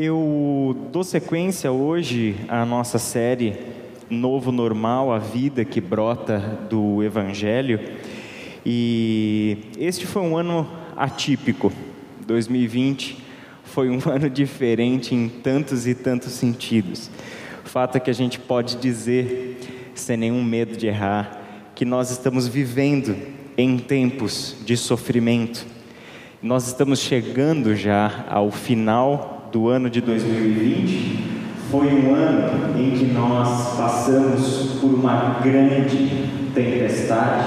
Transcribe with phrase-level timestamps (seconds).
[0.00, 3.56] Eu dou sequência hoje à nossa série
[4.08, 6.38] Novo Normal, a vida que brota
[6.70, 7.80] do Evangelho.
[8.64, 11.72] E este foi um ano atípico.
[12.24, 13.18] 2020
[13.64, 17.10] foi um ano diferente em tantos e tantos sentidos.
[17.66, 21.42] O fato é que a gente pode dizer, sem nenhum medo de errar,
[21.74, 23.16] que nós estamos vivendo
[23.56, 25.66] em tempos de sofrimento.
[26.40, 31.38] Nós estamos chegando já ao final do ano de 2020
[31.70, 37.44] foi um ano em que nós passamos por uma grande tempestade,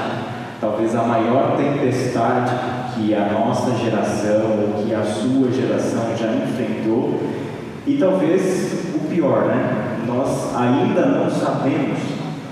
[0.59, 2.53] talvez a maior tempestade
[2.93, 7.19] que a nossa geração ou que a sua geração já enfrentou,
[7.85, 9.97] e talvez o pior, né?
[10.05, 11.97] Nós ainda não sabemos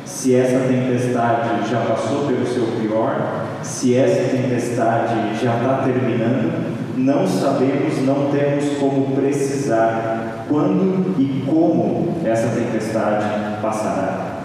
[0.05, 6.68] se essa tempestade já passou pelo seu pior, se essa tempestade já está terminando
[6.99, 14.41] não sabemos, não temos como precisar quando e como essa tempestade passará.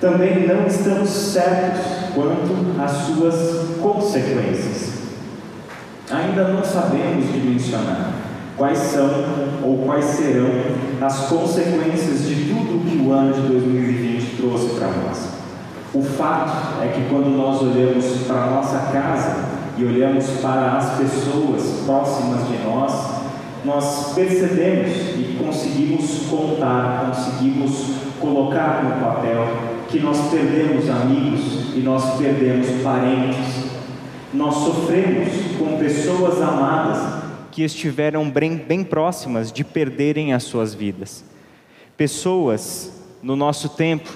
[0.00, 5.00] Também não estamos certos quanto às suas consequências.
[6.10, 8.12] Ainda não sabemos dimensionar
[8.56, 9.10] quais são
[9.62, 10.50] ou quais serão
[11.00, 15.28] as consequências de tudo que o ano de 2020 trouxe para nós.
[15.92, 20.98] O fato é que quando nós olhamos para a nossa casa, e olhamos para as
[20.98, 23.20] pessoas próximas de nós,
[23.64, 29.46] nós percebemos e conseguimos contar, conseguimos colocar no papel
[29.88, 33.70] que nós perdemos amigos e nós perdemos parentes.
[34.32, 41.24] Nós sofremos com pessoas amadas que estiveram bem, bem próximas de perderem as suas vidas.
[41.96, 44.10] Pessoas no nosso tempo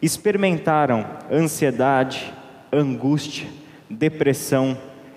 [0.00, 2.32] experimentaram ansiedade,
[2.70, 3.48] angústia,
[3.88, 4.76] depressão,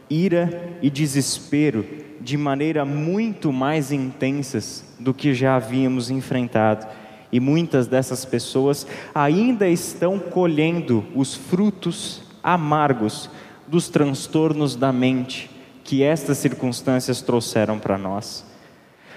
[0.10, 1.86] ira e desespero
[2.20, 6.88] de maneira muito mais intensas do que já havíamos enfrentado.
[7.32, 13.30] E muitas dessas pessoas ainda estão colhendo os frutos amargos
[13.68, 15.50] dos transtornos da mente
[15.84, 18.46] que estas circunstâncias trouxeram para nós.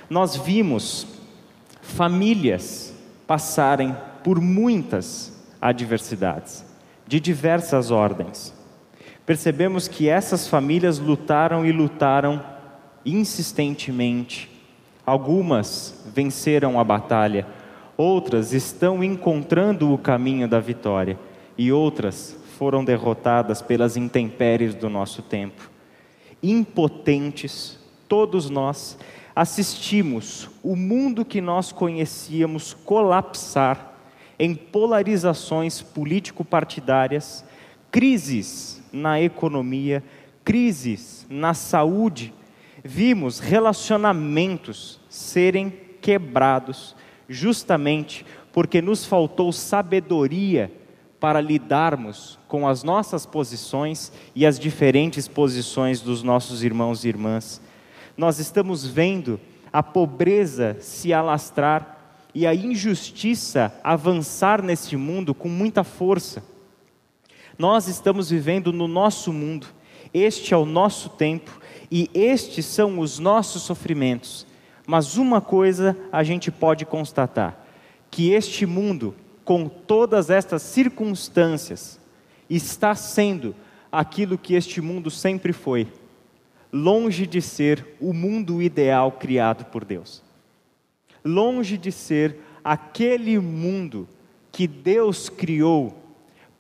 [0.09, 1.07] Nós vimos
[1.81, 2.95] famílias
[3.27, 6.65] passarem por muitas adversidades,
[7.07, 8.53] de diversas ordens
[9.25, 12.43] percebemos que essas famílias lutaram e lutaram
[13.05, 14.51] insistentemente.
[15.05, 17.47] Algumas venceram a batalha,
[17.97, 21.19] outras estão encontrando o caminho da vitória,
[21.57, 25.71] e outras foram derrotadas pelas intempéries do nosso tempo.
[26.43, 27.79] Impotentes,
[28.09, 28.97] todos nós
[29.35, 33.95] assistimos o mundo que nós conhecíamos colapsar
[34.39, 37.45] em polarizações político-partidárias,
[37.91, 40.03] crises na economia,
[40.45, 42.33] crises na saúde,
[42.85, 46.97] vimos relacionamentos serem quebrados,
[47.29, 50.71] justamente porque nos faltou sabedoria
[51.19, 57.61] para lidarmos com as nossas posições e as diferentes posições dos nossos irmãos e irmãs.
[58.17, 59.41] Nós estamos vendo
[59.73, 61.97] a pobreza se alastrar
[62.35, 66.43] e a injustiça avançar nesse mundo com muita força.
[67.59, 69.67] Nós estamos vivendo no nosso mundo,
[70.13, 74.47] este é o nosso tempo e estes são os nossos sofrimentos.
[74.87, 77.65] Mas uma coisa a gente pode constatar:
[78.11, 79.15] que este mundo,
[79.45, 82.01] com todas estas circunstâncias,
[82.49, 83.55] está sendo
[83.91, 85.87] aquilo que este mundo sempre foi,
[86.73, 90.23] longe de ser o mundo ideal criado por Deus,
[91.25, 94.09] longe de ser aquele mundo
[94.51, 96.02] que Deus criou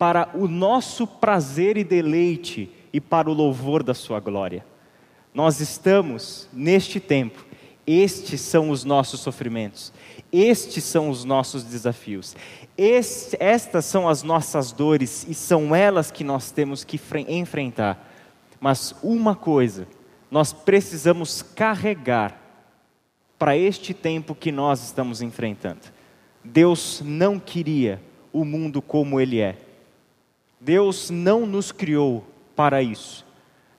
[0.02, 4.66] para o nosso prazer e deleite e para o louvor da Sua glória.
[5.32, 7.46] Nós estamos neste tempo,
[7.86, 9.92] estes são os nossos sofrimentos,
[10.32, 12.34] estes são os nossos desafios,
[12.76, 18.12] este, estas são as nossas dores e são elas que nós temos que enfrentar.
[18.60, 19.86] Mas uma coisa,
[20.28, 22.42] nós precisamos carregar
[23.38, 25.82] para este tempo que nós estamos enfrentando.
[26.42, 28.02] Deus não queria
[28.32, 29.70] o mundo como ele é.
[30.64, 32.24] Deus não nos criou
[32.54, 33.26] para isso.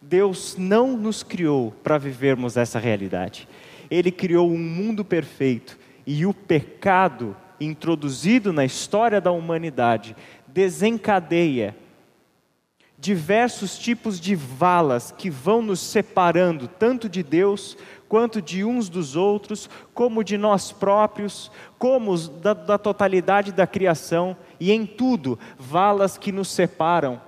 [0.01, 3.47] Deus não nos criou para vivermos essa realidade.
[3.89, 10.13] Ele criou um mundo perfeito e o pecado introduzido na história da humanidade
[10.45, 11.73] desencadeia
[12.99, 17.77] diversos tipos de valas que vão nos separando tanto de Deus
[18.13, 24.37] quanto de uns dos outros, como de nós próprios, como da, da totalidade da criação,
[24.59, 27.19] e em tudo, valas que nos separam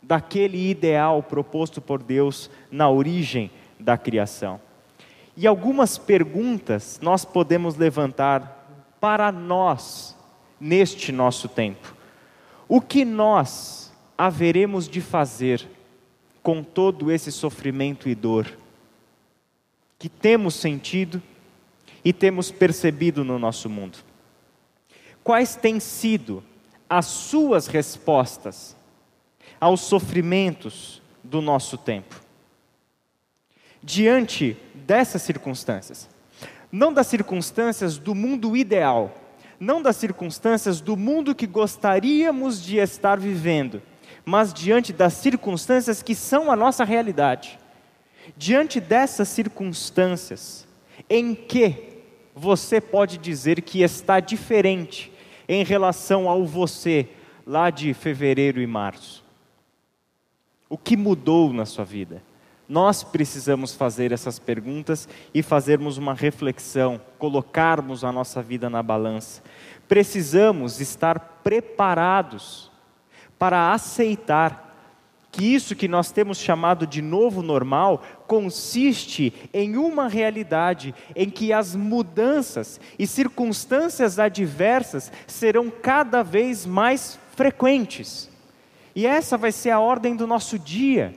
[0.00, 4.60] daquele ideal proposto por Deus na origem da criação.
[5.36, 10.16] E algumas perguntas nós podemos levantar para nós
[10.60, 11.92] neste nosso tempo.
[12.68, 15.68] O que nós haveremos de fazer
[16.40, 18.46] com todo esse sofrimento e dor
[20.00, 21.22] que temos sentido
[22.02, 23.98] e temos percebido no nosso mundo?
[25.22, 26.42] Quais têm sido
[26.88, 28.74] as suas respostas
[29.60, 32.18] aos sofrimentos do nosso tempo?
[33.82, 36.08] Diante dessas circunstâncias,
[36.72, 39.14] não das circunstâncias do mundo ideal,
[39.60, 43.82] não das circunstâncias do mundo que gostaríamos de estar vivendo,
[44.24, 47.59] mas diante das circunstâncias que são a nossa realidade.
[48.42, 50.66] Diante dessas circunstâncias,
[51.10, 51.98] em que
[52.34, 55.12] você pode dizer que está diferente
[55.46, 57.06] em relação ao você
[57.46, 59.22] lá de fevereiro e março?
[60.70, 62.22] O que mudou na sua vida?
[62.66, 69.42] Nós precisamos fazer essas perguntas e fazermos uma reflexão, colocarmos a nossa vida na balança.
[69.86, 72.70] Precisamos estar preparados
[73.38, 74.69] para aceitar
[75.32, 81.52] que isso que nós temos chamado de novo normal consiste em uma realidade em que
[81.52, 88.28] as mudanças e circunstâncias adversas serão cada vez mais frequentes.
[88.94, 91.14] E essa vai ser a ordem do nosso dia.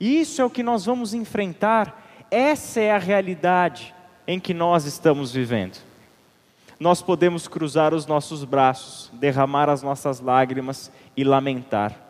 [0.00, 3.94] Isso é o que nós vamos enfrentar, essa é a realidade
[4.26, 5.78] em que nós estamos vivendo.
[6.78, 12.05] Nós podemos cruzar os nossos braços, derramar as nossas lágrimas e lamentar,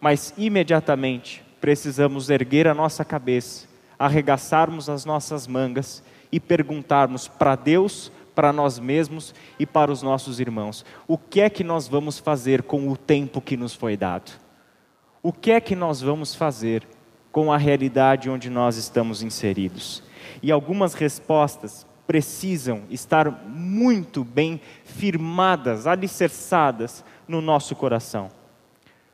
[0.00, 3.66] mas imediatamente precisamos erguer a nossa cabeça,
[3.98, 10.38] arregaçarmos as nossas mangas e perguntarmos para Deus, para nós mesmos e para os nossos
[10.40, 14.30] irmãos: o que é que nós vamos fazer com o tempo que nos foi dado?
[15.22, 16.86] O que é que nós vamos fazer
[17.38, 20.02] com a realidade onde nós estamos inseridos.
[20.42, 28.28] E algumas respostas precisam estar muito bem firmadas, alicerçadas no nosso coração.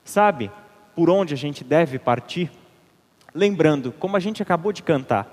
[0.04, 0.50] Sabe
[0.94, 2.50] por onde a gente deve partir?
[3.34, 5.28] Lembrando, como a gente acabou de cantar,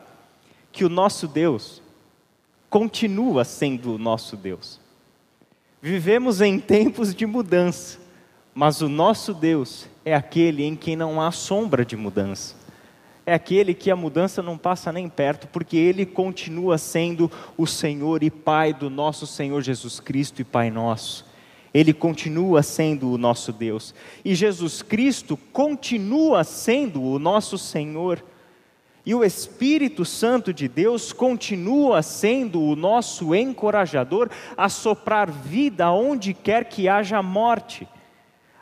[0.71, 1.81] que o nosso Deus
[2.69, 4.79] continua sendo o nosso Deus.
[5.81, 7.99] Vivemos em tempos de mudança,
[8.53, 12.61] mas o nosso Deus é aquele em quem não há sombra de mudança
[13.25, 18.23] é aquele que a mudança não passa nem perto, porque ele continua sendo o Senhor
[18.23, 21.25] e Pai do nosso Senhor Jesus Cristo e Pai nosso.
[21.73, 23.95] Ele continua sendo o nosso Deus.
[24.25, 28.23] E Jesus Cristo continua sendo o nosso Senhor.
[29.06, 36.33] E o Espírito Santo de Deus continua sendo o nosso encorajador a soprar vida onde
[36.33, 37.88] quer que haja morte.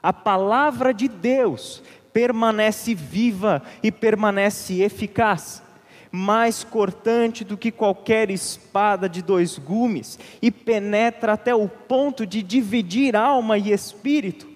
[0.02, 1.84] A palavra de Deus
[2.14, 5.62] permanece viva e permanece eficaz,
[6.12, 12.42] mais cortante do que qualquer espada de dois gumes, e penetra até o ponto de
[12.42, 14.48] dividir alma e espírito,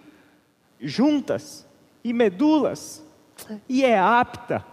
[0.79, 1.65] juntas
[2.03, 3.03] e medulas,
[3.67, 4.65] e é apta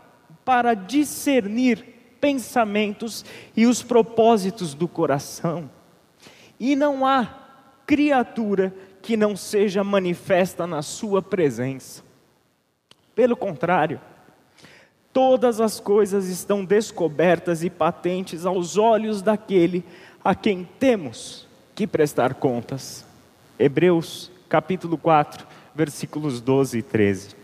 [0.45, 1.85] para discernir
[2.21, 3.25] pensamentos
[3.57, 5.71] e os propósitos do coração.
[6.59, 7.41] E não há
[7.87, 12.03] criatura que não seja manifesta na sua presença.
[13.15, 14.01] Pelo contrário,
[15.13, 19.85] todas as coisas estão descobertas e patentes aos olhos daquele
[20.25, 23.05] a quem temos que prestar contas.
[23.59, 27.37] Hebreus capítulo 4, versículos 12 e 13.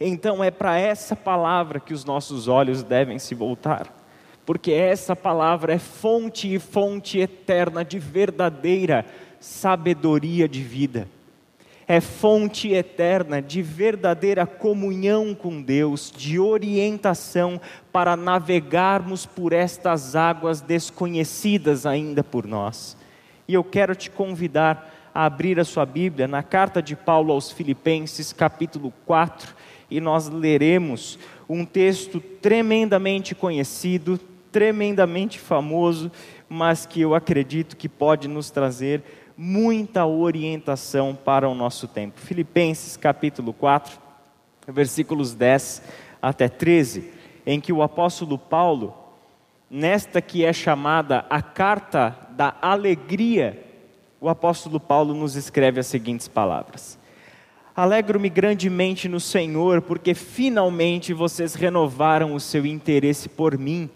[0.00, 3.94] Então é para essa palavra que os nossos olhos devem se voltar,
[4.44, 9.04] porque essa palavra é fonte e fonte eterna de verdadeira
[9.40, 11.08] sabedoria de vida
[11.90, 17.58] é fonte eterna de verdadeira comunhão com Deus, de orientação
[17.90, 22.94] para navegarmos por estas águas desconhecidas ainda por nós.
[23.48, 27.50] E eu quero te convidar a abrir a sua Bíblia na carta de Paulo aos
[27.50, 29.54] Filipenses, capítulo 4,
[29.90, 31.18] e nós leremos
[31.48, 34.20] um texto tremendamente conhecido,
[34.52, 36.12] tremendamente famoso,
[36.46, 39.02] mas que eu acredito que pode nos trazer
[39.40, 42.18] muita orientação para o nosso tempo.
[42.18, 43.96] Filipenses capítulo 4,
[44.66, 45.80] versículos 10
[46.20, 47.12] até 13,
[47.46, 48.92] em que o apóstolo Paulo,
[49.70, 53.64] nesta que é chamada a carta da alegria,
[54.20, 56.98] o apóstolo Paulo nos escreve as seguintes palavras:
[57.76, 63.88] Alegro-me grandemente no Senhor, porque finalmente vocês renovaram o seu interesse por mim.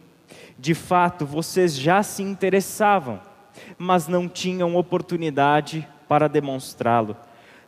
[0.57, 3.32] De fato, vocês já se interessavam
[3.79, 7.17] mas não tinham oportunidade para demonstrá-lo.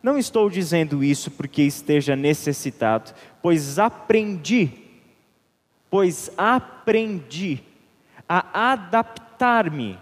[0.03, 4.71] Não estou dizendo isso porque esteja necessitado, pois aprendi,
[5.89, 7.63] pois aprendi
[8.29, 9.99] a adaptar-me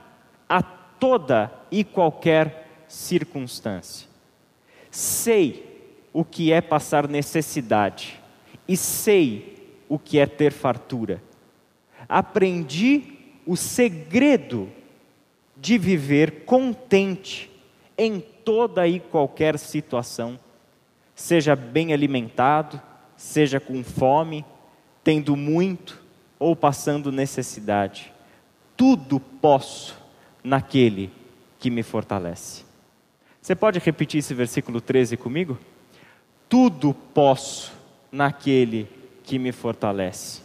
[0.49, 4.09] a toda e qualquer circunstância.
[4.91, 8.21] Sei o que é passar necessidade
[8.67, 11.23] e sei o que é ter fartura.
[12.09, 13.05] Aprendi
[13.47, 14.71] o segredo
[15.63, 17.49] de viver contente
[17.97, 20.37] em toda e qualquer situação,
[21.15, 22.83] seja bem alimentado,
[23.17, 24.45] seja com fome,
[25.05, 26.03] tendo muito
[26.37, 28.13] ou passando necessidade.
[28.77, 29.97] Tudo posso
[30.43, 31.13] naquele
[31.61, 32.65] que me fortalece.
[33.41, 35.57] Você pode repetir esse versículo 13 comigo?
[36.49, 37.73] Tudo posso
[38.11, 38.89] naquele
[39.23, 40.43] que me fortalece.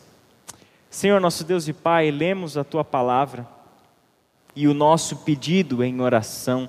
[0.92, 3.57] Senhor nosso Deus e Pai, lemos a tua palavra
[4.58, 6.68] e o nosso pedido em oração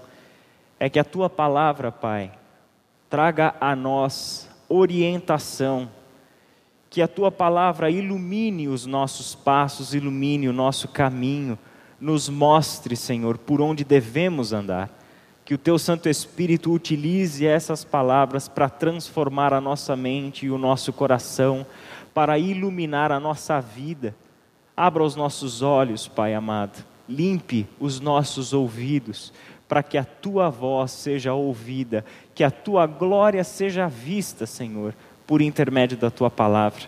[0.78, 2.30] é que a tua palavra, Pai,
[3.08, 5.88] traga a nós orientação,
[6.90, 11.58] que a tua palavra ilumine os nossos passos, ilumine o nosso caminho,
[11.98, 14.90] nos mostre, Senhor, por onde devemos andar.
[15.42, 20.58] Que o teu Santo Espírito utilize essas palavras para transformar a nossa mente e o
[20.58, 21.64] nosso coração,
[22.12, 24.14] para iluminar a nossa vida.
[24.76, 26.84] Abra os nossos olhos, Pai amado.
[27.08, 29.32] Limpe os nossos ouvidos,
[29.66, 34.94] para que a tua voz seja ouvida, que a tua glória seja vista, Senhor,
[35.26, 36.84] por intermédio da tua palavra.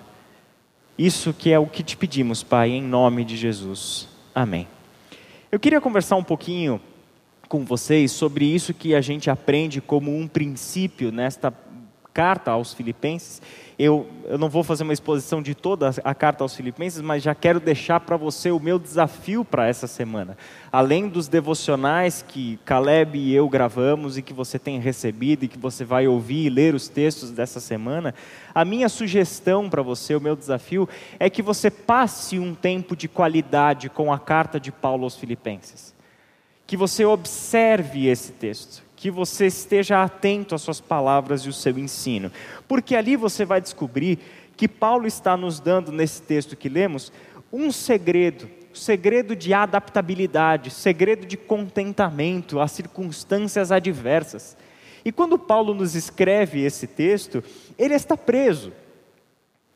[0.98, 4.08] Isso que é o que te pedimos, Pai, em nome de Jesus.
[4.34, 4.68] Amém.
[5.50, 6.80] Eu queria conversar um pouquinho
[7.48, 11.50] com vocês sobre isso que a gente aprende como um princípio nesta
[12.12, 13.40] carta aos Filipenses.
[13.78, 17.34] Eu, eu não vou fazer uma exposição de toda a carta aos Filipenses, mas já
[17.34, 20.36] quero deixar para você o meu desafio para essa semana.
[20.70, 25.58] Além dos devocionais que Caleb e eu gravamos e que você tem recebido e que
[25.58, 28.14] você vai ouvir e ler os textos dessa semana,
[28.54, 30.88] a minha sugestão para você, o meu desafio,
[31.18, 35.98] é que você passe um tempo de qualidade com a carta de Paulo aos Filipenses
[36.70, 41.78] que você observe esse texto, que você esteja atento às suas palavras e o seu
[41.78, 42.30] ensino,
[42.68, 44.18] porque ali você vai descobrir
[44.58, 47.10] que Paulo está nos dando nesse texto que lemos
[47.50, 54.54] um segredo, segredo de adaptabilidade, segredo de contentamento às circunstâncias adversas.
[55.02, 57.42] E quando Paulo nos escreve esse texto,
[57.78, 58.70] ele está preso.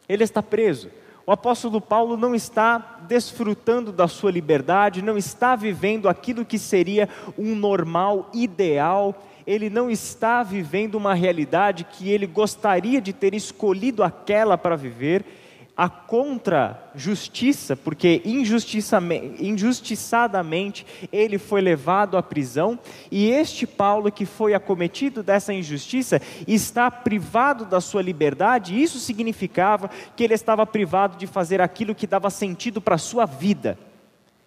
[0.06, 0.90] Ele está preso
[1.26, 7.08] o apóstolo Paulo não está desfrutando da sua liberdade, não está vivendo aquilo que seria
[7.38, 9.14] um normal ideal,
[9.46, 15.24] ele não está vivendo uma realidade que ele gostaria de ter escolhido aquela para viver,
[15.76, 22.78] a contra-justiça, porque injustiçadamente ele foi levado à prisão,
[23.10, 29.90] e este Paulo que foi acometido dessa injustiça está privado da sua liberdade, isso significava
[30.14, 33.76] que ele estava privado de fazer aquilo que dava sentido para a sua vida.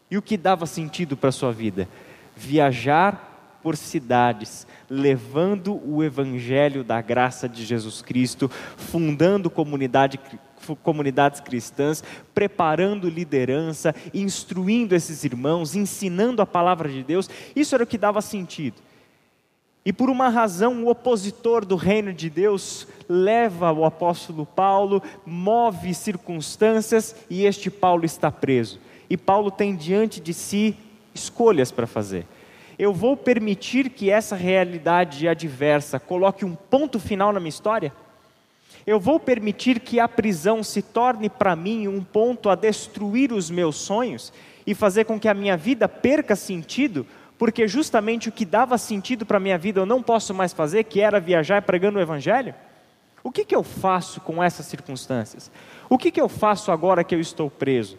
[0.10, 1.89] E o que dava sentido para a sua vida?
[2.34, 10.17] Viajar por cidades, levando o evangelho da graça de Jesus Cristo, fundando comunidade
[10.75, 17.29] comunidades cristãs, preparando liderança, instruindo esses irmãos, ensinando a palavra de Deus.
[17.55, 18.75] Isso era o que dava sentido.
[19.88, 25.93] E por uma razão, o opositor do reino de Deus leva o apóstolo Paulo, move
[25.93, 28.81] circunstâncias e este Paulo está preso.
[29.09, 30.75] E Paulo tem diante de si
[31.13, 32.27] escolhas para fazer.
[32.77, 37.93] Eu vou permitir que essa realidade adversa coloque um ponto final na minha história?
[38.88, 43.51] Eu vou permitir que a prisão se torne para mim um ponto a destruir os
[43.51, 44.32] meus sonhos
[44.65, 47.06] e fazer com que a minha vida perca sentido,
[47.38, 50.86] porque justamente o que dava sentido para a minha vida eu não posso mais fazer,
[50.86, 52.56] que era viajar pregando o Evangelho?
[53.22, 55.51] O que, que eu faço com essas circunstâncias?
[55.89, 57.98] O que, que eu faço agora que eu estou preso?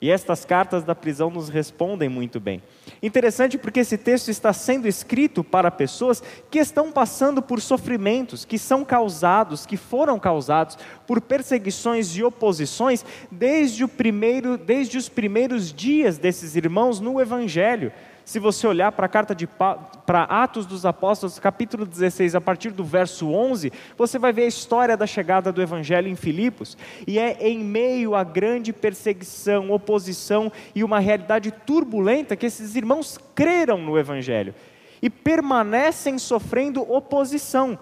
[0.00, 2.62] E estas cartas da prisão nos respondem muito bem.
[3.02, 8.58] Interessante porque esse texto está sendo escrito para pessoas que estão passando por sofrimentos que
[8.58, 16.18] são causados, que foram causados por perseguições e oposições desde, primeiro, desde os primeiros dias
[16.18, 17.92] desses irmãos no Evangelho.
[18.24, 22.70] Se você olhar para a carta de para Atos dos Apóstolos, capítulo 16, a partir
[22.70, 26.76] do verso 11, você vai ver a história da chegada do evangelho em Filipos,
[27.06, 33.18] e é em meio a grande perseguição, oposição e uma realidade turbulenta que esses irmãos
[33.34, 34.54] creram no evangelho.
[35.02, 37.78] E permanecem sofrendo oposição.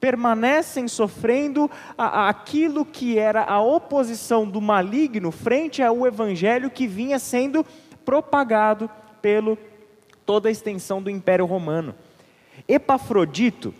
[0.00, 7.64] Permanecem sofrendo aquilo que era a oposição do maligno frente ao evangelho que vinha sendo
[8.04, 8.90] propagado
[9.22, 9.56] pelo
[10.26, 11.94] toda a extensão do Império Romano.
[12.68, 13.72] Epafrodito,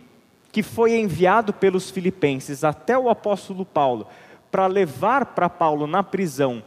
[0.50, 4.06] que foi enviado pelos filipenses até o apóstolo Paulo
[4.50, 6.62] para levar para Paulo na prisão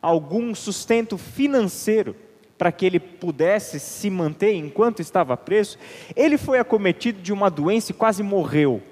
[0.00, 2.14] algum sustento financeiro
[2.56, 5.78] para que ele pudesse se manter enquanto estava preso,
[6.16, 8.82] ele foi acometido de uma doença e quase morreu.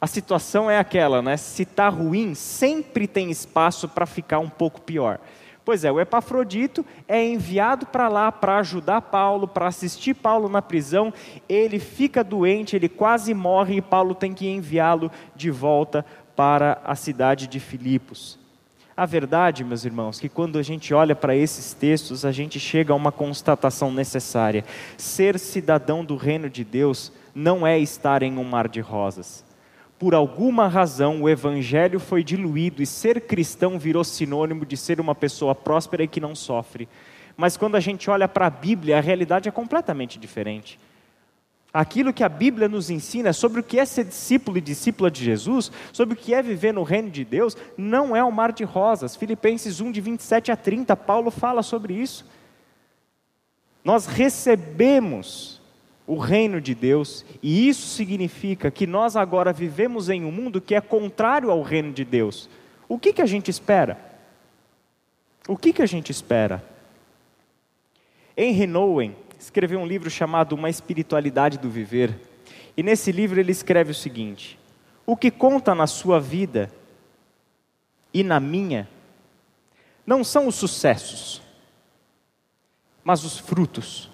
[0.00, 1.36] A situação é aquela, né?
[1.36, 5.20] Se está ruim, sempre tem espaço para ficar um pouco pior.
[5.68, 10.62] Pois é, o Epafrodito é enviado para lá para ajudar Paulo, para assistir Paulo na
[10.62, 11.12] prisão.
[11.46, 16.94] Ele fica doente, ele quase morre e Paulo tem que enviá-lo de volta para a
[16.94, 18.38] cidade de Filipos.
[18.96, 22.94] A verdade, meus irmãos, que quando a gente olha para esses textos, a gente chega
[22.94, 24.64] a uma constatação necessária:
[24.96, 29.44] ser cidadão do reino de Deus não é estar em um mar de rosas.
[29.98, 35.14] Por alguma razão, o evangelho foi diluído e ser cristão virou sinônimo de ser uma
[35.14, 36.88] pessoa próspera e que não sofre.
[37.36, 40.78] Mas quando a gente olha para a Bíblia, a realidade é completamente diferente.
[41.72, 45.22] Aquilo que a Bíblia nos ensina sobre o que é ser discípulo e discípula de
[45.22, 48.64] Jesus, sobre o que é viver no reino de Deus, não é um mar de
[48.64, 49.16] rosas.
[49.16, 52.24] Filipenses 1, de 27 a 30, Paulo fala sobre isso.
[53.84, 55.57] Nós recebemos
[56.08, 60.74] o reino de Deus, e isso significa que nós agora vivemos em um mundo que
[60.74, 62.48] é contrário ao reino de Deus.
[62.88, 63.98] O que, que a gente espera?
[65.46, 66.64] O que, que a gente espera?
[68.34, 72.18] Henry Nouwen, escreveu um livro chamado Uma Espiritualidade do Viver.
[72.74, 74.58] E nesse livro ele escreve o seguinte:
[75.04, 76.72] O que conta na sua vida
[78.14, 78.88] e na minha
[80.06, 81.42] não são os sucessos,
[83.04, 84.08] mas os frutos.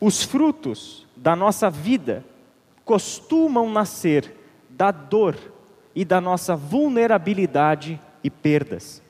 [0.00, 2.24] Os frutos da nossa vida
[2.84, 4.34] costumam nascer
[4.68, 5.36] da dor
[5.94, 9.02] e da nossa vulnerabilidade e perdas.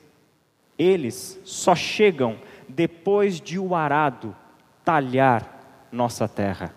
[0.77, 4.35] Eles só chegam depois de o arado
[4.83, 6.73] talhar nossa terra.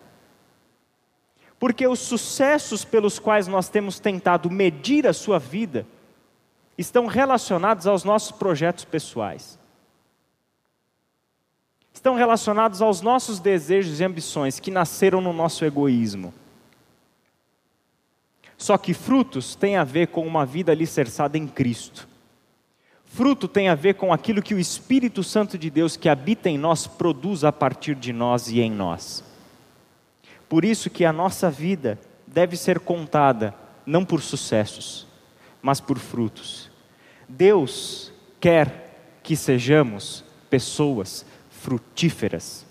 [1.59, 5.87] Porque os sucessos pelos quais nós temos tentado medir a sua vida
[6.77, 9.59] estão relacionados aos nossos projetos pessoais.
[12.05, 16.35] Estão relacionados aos nossos desejos e ambições que nasceram no nosso egoísmo.
[18.59, 22.07] Só que frutos têm a ver com uma vida alicerçada em Cristo.
[23.07, 26.59] Fruto tem a ver com aquilo que o Espírito Santo de Deus que habita em
[26.59, 29.25] nós produz a partir de nós e em nós.
[30.47, 33.55] Por isso que a nossa vida deve ser contada
[33.87, 35.07] não por sucessos,
[35.63, 36.71] mas por frutos.
[37.27, 41.25] Deus quer que sejamos pessoas
[41.65, 42.67] frutíferas.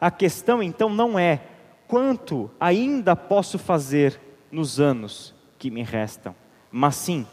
[0.00, 1.40] A questão então não é
[1.88, 4.20] quanto ainda posso fazer
[4.52, 6.32] nos anos que me restam,
[6.70, 7.26] mas sim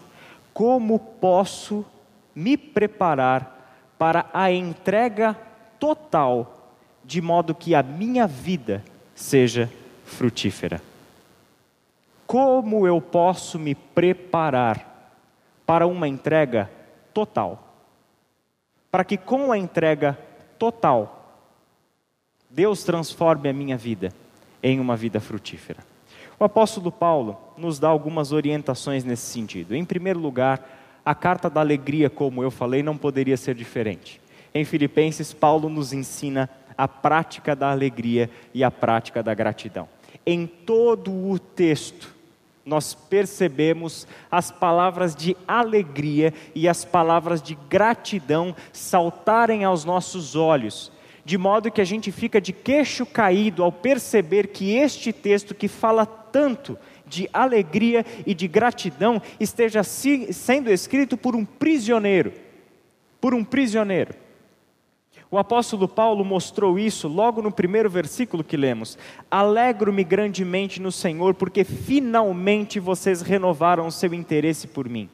[0.52, 1.86] como posso
[2.34, 5.38] me preparar para a entrega
[5.80, 6.74] total,
[7.06, 8.84] de modo que a minha vida
[9.14, 9.72] seja
[10.04, 10.82] frutífera.
[12.26, 15.14] Como eu posso me preparar
[15.64, 16.72] para uma entrega
[17.14, 17.72] total?
[18.90, 20.18] Para que com a entrega
[20.60, 21.48] total,
[22.50, 24.14] Deus transforme a minha vida
[24.62, 25.80] em uma vida frutífera.
[26.40, 29.76] O apóstolo Paulo nos dá algumas orientações nesse sentido.
[29.76, 34.22] Em primeiro lugar, a carta da alegria, como eu falei, não poderia ser diferente.
[34.54, 39.88] Em Filipenses, Paulo nos ensina a prática da alegria e a prática da gratidão.
[40.26, 42.16] Em todo o texto,
[42.70, 50.92] nós percebemos as palavras de alegria e as palavras de gratidão saltarem aos nossos olhos
[51.26, 55.68] de modo que a gente fica de queixo caído ao perceber que este texto que
[55.68, 62.34] fala tanto de alegria e de gratidão esteja sendo escrito por um prisioneiro.
[63.22, 64.16] Por um prisioneiro.
[65.32, 68.98] O apóstolo Paulo mostrou isso logo no primeiro versículo que lemos.
[69.30, 75.08] Alegro-me grandemente no Senhor, porque finalmente vocês renovaram o seu interesse por mim.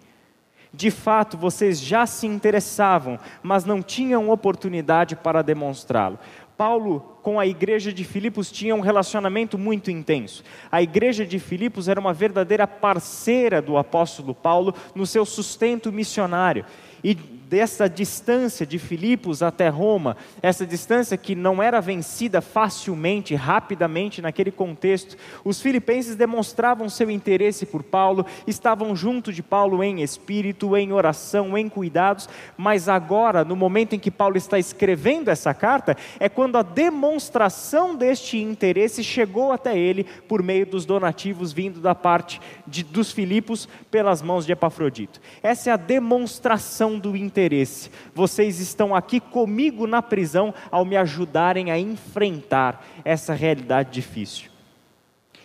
[0.73, 6.17] De fato, vocês já se interessavam, mas não tinham oportunidade para demonstrá-lo.
[6.57, 10.43] Paulo, com a igreja de Filipos, tinha um relacionamento muito intenso.
[10.71, 16.65] A igreja de Filipos era uma verdadeira parceira do apóstolo Paulo no seu sustento missionário.
[17.03, 17.13] E
[17.49, 24.51] dessa distância de Filipos até Roma, essa distância que não era vencida facilmente, rapidamente naquele
[24.51, 30.91] contexto, os filipenses demonstravam seu interesse por Paulo, estavam junto de Paulo em espírito, em
[30.91, 32.27] oração, em cuidados,
[32.57, 37.95] mas agora, no momento em que Paulo está escrevendo essa carta, é quando a demonstração
[37.95, 43.69] deste interesse chegou até ele por meio dos donativos vindo da parte de, dos Filipos
[43.91, 45.21] pelas mãos de Epafrodito.
[45.43, 47.91] Essa é a demonstração do interesse interesse.
[48.13, 54.49] Vocês estão aqui comigo na prisão ao me ajudarem a enfrentar essa realidade difícil.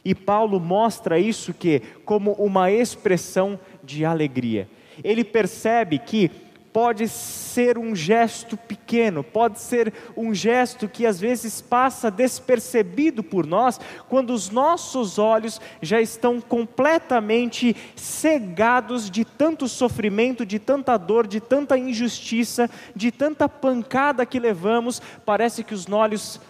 [0.04, 4.68] E Paulo mostra isso que como uma expressão de alegria.
[5.02, 6.30] Ele percebe que
[6.72, 13.46] pode ser um gesto pequeno, pode ser um gesto que às vezes passa despercebido por
[13.46, 21.26] nós, quando os nossos olhos já estão completamente cegados de tanto sofrimento, de tanta dor,
[21.26, 26.40] de tanta injustiça, de tanta pancada que levamos, parece que os olhos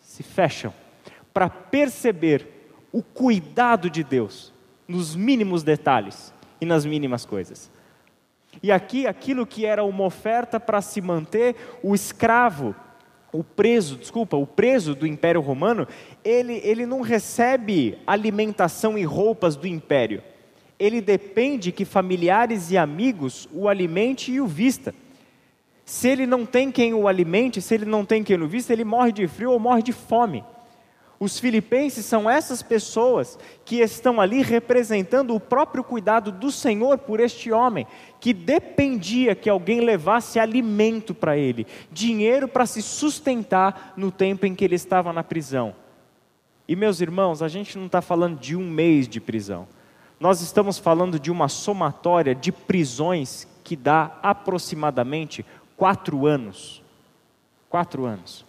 [0.00, 0.72] se fecham
[1.32, 4.52] para perceber o cuidado de Deus
[4.86, 7.73] nos mínimos detalhes e nas mínimas coisas.
[8.62, 12.74] E aqui, aquilo que era uma oferta para se manter, o escravo,
[13.32, 15.88] o preso, desculpa, o preso do Império Romano,
[16.24, 20.22] ele, ele não recebe alimentação e roupas do império.
[20.78, 24.94] Ele depende que familiares e amigos o alimente e o vista.
[25.84, 28.84] Se ele não tem quem o alimente, se ele não tem quem o vista, ele
[28.84, 30.44] morre de frio ou morre de fome.
[31.18, 37.20] Os filipenses são essas pessoas que estão ali representando o próprio cuidado do Senhor por
[37.20, 37.86] este homem,
[38.20, 44.54] que dependia que alguém levasse alimento para ele, dinheiro para se sustentar no tempo em
[44.54, 45.74] que ele estava na prisão.
[46.66, 49.68] E meus irmãos, a gente não está falando de um mês de prisão,
[50.18, 55.44] nós estamos falando de uma somatória de prisões que dá aproximadamente
[55.76, 56.82] quatro anos.
[57.68, 58.44] Quatro anos.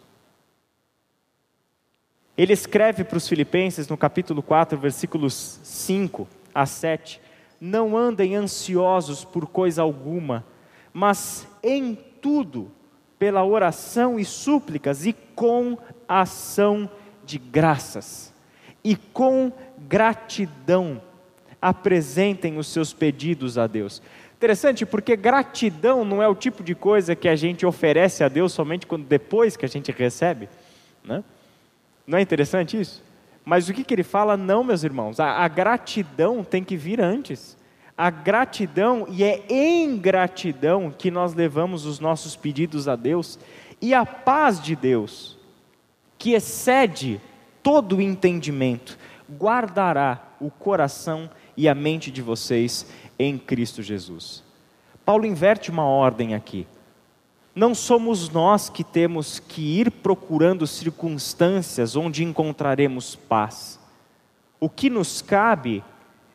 [2.37, 7.21] Ele escreve para os Filipenses no capítulo 4, versículos 5 a 7:
[7.61, 10.45] Não andem ansiosos por coisa alguma,
[10.91, 12.69] mas em tudo,
[13.17, 16.89] pela oração e súplicas e com ação
[17.25, 18.33] de graças,
[18.83, 19.51] e com
[19.87, 21.01] gratidão,
[21.61, 24.01] apresentem os seus pedidos a Deus.
[24.35, 28.51] Interessante porque gratidão não é o tipo de coisa que a gente oferece a Deus
[28.51, 30.49] somente quando depois que a gente recebe,
[31.03, 31.23] né?
[32.05, 33.03] Não é interessante isso?
[33.43, 34.35] Mas o que, que ele fala?
[34.35, 37.55] Não, meus irmãos, a, a gratidão tem que vir antes.
[37.97, 43.39] A gratidão, e é em gratidão que nós levamos os nossos pedidos a Deus,
[43.81, 45.37] e a paz de Deus,
[46.17, 47.21] que excede
[47.61, 48.97] todo o entendimento,
[49.39, 54.43] guardará o coração e a mente de vocês em Cristo Jesus.
[55.05, 56.67] Paulo inverte uma ordem aqui.
[57.55, 63.79] Não somos nós que temos que ir procurando circunstâncias onde encontraremos paz.
[64.59, 65.81] O que nos cabe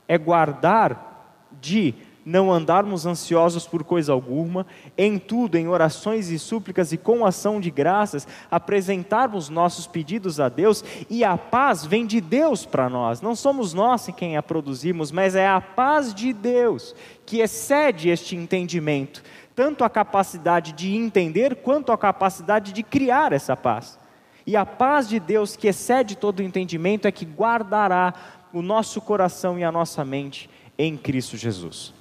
[0.08, 6.92] é guardar de não andarmos ansiosos por coisa alguma, em tudo, em orações e súplicas
[6.92, 12.20] e com ação de graças, apresentarmos nossos pedidos a Deus, e a paz vem de
[12.20, 16.94] Deus para nós, não somos nós quem a produzimos, mas é a paz de Deus
[17.24, 19.22] que excede este entendimento
[19.54, 23.98] tanto a capacidade de entender quanto a capacidade de criar essa paz.
[24.46, 28.14] E a paz de Deus, que excede todo o entendimento, é que guardará
[28.52, 31.92] o nosso coração e a nossa mente em Cristo Jesus.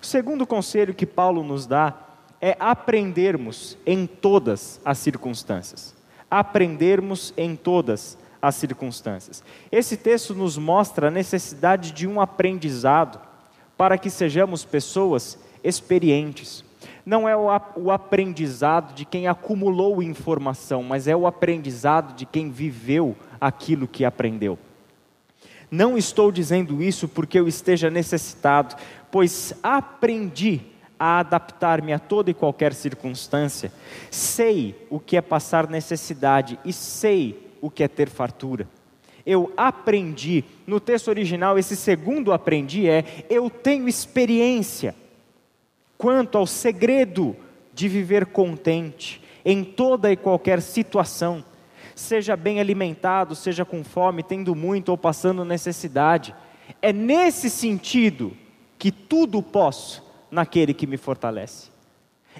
[0.00, 1.94] O segundo conselho que Paulo nos dá
[2.40, 5.94] é aprendermos em todas as circunstâncias.
[6.30, 9.44] Aprendermos em todas as circunstâncias.
[9.70, 13.20] Esse texto nos mostra a necessidade de um aprendizado
[13.76, 16.64] para que sejamos pessoas experientes
[17.04, 23.16] não é o aprendizado de quem acumulou informação, mas é o aprendizado de quem viveu
[23.40, 24.58] aquilo que aprendeu.
[25.70, 28.76] Não estou dizendo isso porque eu esteja necessitado,
[29.10, 30.60] pois aprendi
[30.98, 33.72] a adaptar-me a toda e qualquer circunstância.
[34.10, 38.68] Sei o que é passar necessidade e sei o que é ter fartura.
[39.24, 44.94] Eu aprendi, no texto original, esse segundo aprendi é eu tenho experiência
[46.02, 47.36] quanto ao segredo
[47.72, 51.44] de viver contente em toda e qualquer situação,
[51.94, 56.34] seja bem alimentado, seja com fome, tendo muito ou passando necessidade.
[56.82, 58.36] É nesse sentido
[58.80, 61.70] que tudo posso naquele que me fortalece.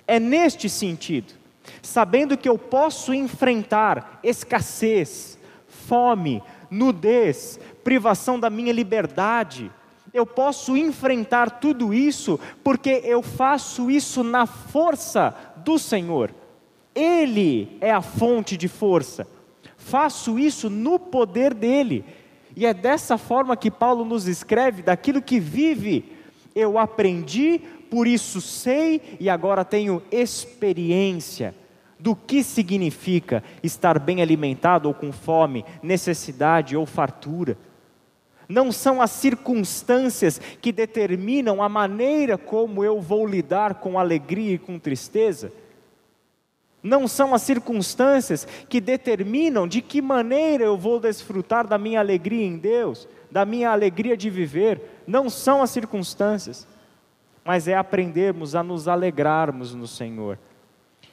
[0.09, 1.33] É neste sentido,
[1.81, 9.71] sabendo que eu posso enfrentar escassez, fome, nudez, privação da minha liberdade,
[10.13, 16.35] eu posso enfrentar tudo isso porque eu faço isso na força do Senhor.
[16.95, 19.27] Ele é a fonte de força.
[19.77, 22.05] Faço isso no poder dele.
[22.55, 26.13] E é dessa forma que Paulo nos escreve daquilo que vive.
[26.55, 27.59] Eu aprendi,
[27.91, 31.55] por isso sei e agora tenho experiência
[31.99, 37.57] do que significa estar bem alimentado ou com fome, necessidade ou fartura
[38.53, 44.59] não são as circunstâncias que determinam a maneira como eu vou lidar com alegria e
[44.59, 45.51] com tristeza.
[46.83, 52.45] Não são as circunstâncias que determinam de que maneira eu vou desfrutar da minha alegria
[52.45, 55.03] em Deus, da minha alegria de viver.
[55.07, 56.67] Não são as circunstâncias.
[57.45, 60.39] mas é aprendermos a nos alegrarmos no Senhor.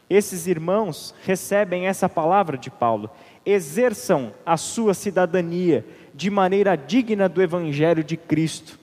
[0.08, 3.10] Esses irmãos recebem essa palavra de Paulo,
[3.46, 5.84] exerçam a sua cidadania
[6.20, 8.78] de maneira digna do Evangelho de Cristo.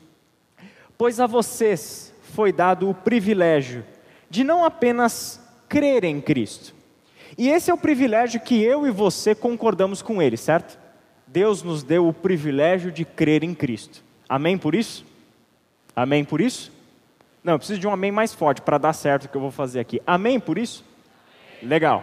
[0.96, 3.84] Pois a vocês foi dado o privilégio
[4.30, 6.74] de não apenas crer em Cristo,
[7.36, 10.78] e esse é o privilégio que eu e você concordamos com ele, certo?
[11.26, 14.02] Deus nos deu o privilégio de crer em Cristo.
[14.26, 15.04] Amém por isso?
[15.94, 16.72] Amém por isso?
[17.44, 19.50] Não, eu preciso de um amém mais forte para dar certo o que eu vou
[19.50, 20.00] fazer aqui.
[20.06, 20.82] Amém por isso?
[21.62, 22.02] Legal.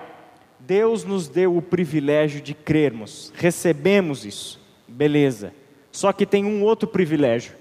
[0.60, 4.63] Deus nos deu o privilégio de crermos, recebemos isso,
[4.94, 5.54] beleza.
[5.92, 7.56] Só que tem um outro privilégio,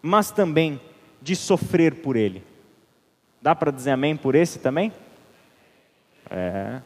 [0.00, 0.80] mas também
[1.20, 2.42] de sofrer por Ele.
[3.40, 4.92] Dá para dizer amém por esse também?
[6.30, 6.80] É.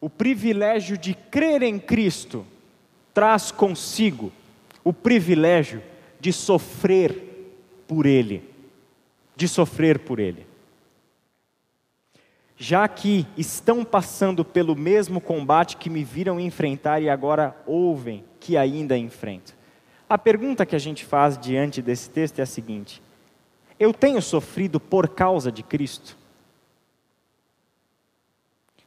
[0.00, 2.46] O privilégio de crer em Cristo
[3.12, 4.32] traz consigo
[4.84, 5.82] o privilégio
[6.20, 7.54] de sofrer
[7.88, 8.42] por Ele.
[9.34, 10.45] De sofrer por Ele.
[12.56, 18.56] Já que estão passando pelo mesmo combate que me viram enfrentar e agora ouvem que
[18.56, 19.54] ainda enfrento.
[20.08, 23.02] A pergunta que a gente faz diante desse texto é a seguinte:
[23.78, 26.16] Eu tenho sofrido por causa de Cristo?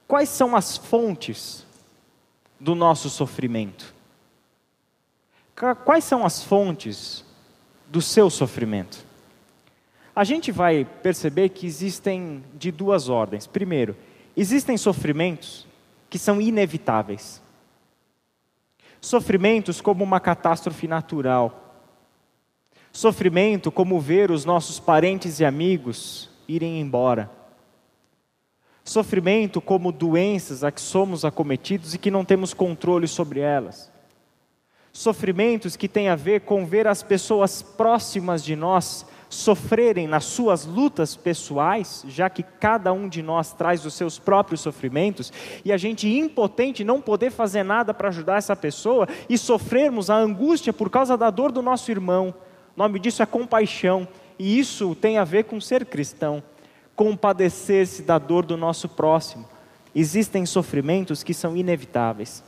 [0.07, 1.63] Quais são as fontes
[2.59, 3.93] do nosso sofrimento?
[5.85, 7.23] Quais são as fontes
[7.87, 9.08] do seu sofrimento?
[10.19, 13.47] A gente vai perceber que existem de duas ordens.
[13.47, 13.95] Primeiro,
[14.35, 15.65] existem sofrimentos
[16.09, 17.41] que são inevitáveis.
[18.99, 21.85] Sofrimentos como uma catástrofe natural.
[22.91, 27.31] Sofrimento como ver os nossos parentes e amigos irem embora
[28.83, 33.89] sofrimento como doenças a que somos acometidos e que não temos controle sobre elas.
[34.91, 40.65] Sofrimentos que têm a ver com ver as pessoas próximas de nós sofrerem nas suas
[40.65, 45.31] lutas pessoais, já que cada um de nós traz os seus próprios sofrimentos,
[45.63, 50.15] e a gente impotente não poder fazer nada para ajudar essa pessoa e sofrermos a
[50.15, 52.33] angústia por causa da dor do nosso irmão.
[52.75, 56.43] O nome disso é compaixão, e isso tem a ver com ser cristão
[56.99, 59.45] compadecer-se da dor do nosso próximo.
[59.95, 62.43] Existem sofrimentos que são inevitáveis.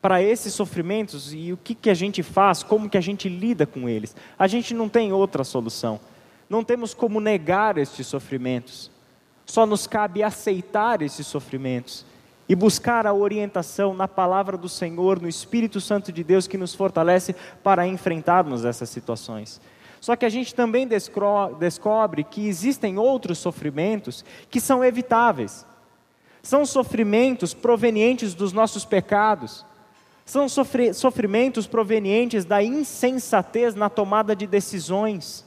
[0.00, 3.66] Para esses sofrimentos, e o que, que a gente faz, como que a gente lida
[3.66, 4.14] com eles?
[4.38, 5.98] A gente não tem outra solução.
[6.48, 8.90] Não temos como negar estes sofrimentos.
[9.44, 12.06] Só nos cabe aceitar esses sofrimentos
[12.48, 16.74] e buscar a orientação na palavra do Senhor, no Espírito Santo de Deus que nos
[16.74, 19.60] fortalece para enfrentarmos essas situações.
[20.00, 20.88] Só que a gente também
[21.58, 25.66] descobre que existem outros sofrimentos que são evitáveis.
[26.42, 29.66] São sofrimentos provenientes dos nossos pecados.
[30.28, 35.42] São sofrimentos provenientes da insensatez na tomada de decisões.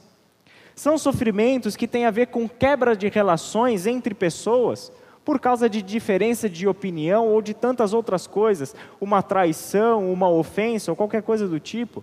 [0.74, 4.90] São sofrimentos que têm a ver com quebra de relações entre pessoas,
[5.24, 10.90] por causa de diferença de opinião ou de tantas outras coisas, uma traição, uma ofensa
[10.90, 12.02] ou qualquer coisa do tipo.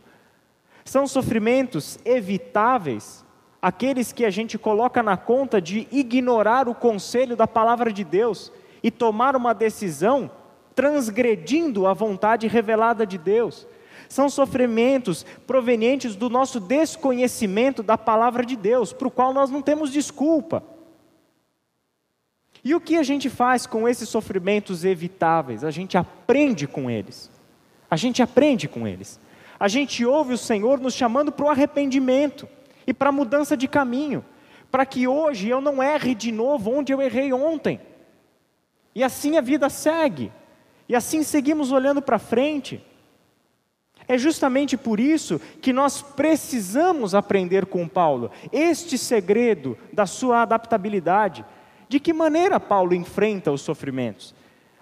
[0.86, 3.26] São sofrimentos evitáveis,
[3.62, 8.54] aqueles que a gente coloca na conta de ignorar o conselho da palavra de Deus
[8.82, 10.32] e tomar uma decisão
[10.80, 13.68] transgredindo a vontade revelada de Deus.
[14.08, 19.62] São sofrimentos provenientes do nosso desconhecimento da palavra de Deus, para o qual nós não
[19.62, 20.64] temos desculpa.
[22.64, 25.64] E o que a gente faz com esses sofrimentos evitáveis?
[25.64, 27.30] A gente aprende com eles.
[27.92, 29.20] A gente aprende com eles
[29.60, 32.48] a gente ouve o Senhor nos chamando para o arrependimento
[32.88, 34.24] e para a mudança de caminho,
[34.72, 37.82] para que hoje eu não erre de novo onde eu errei ontem.
[38.96, 40.32] E assim a vida segue,
[40.90, 42.84] e assim seguimos olhando para frente.
[44.08, 51.46] É justamente por isso que nós precisamos aprender com Paulo este segredo da sua adaptabilidade.
[51.88, 54.34] De que maneira Paulo enfrenta os sofrimentos?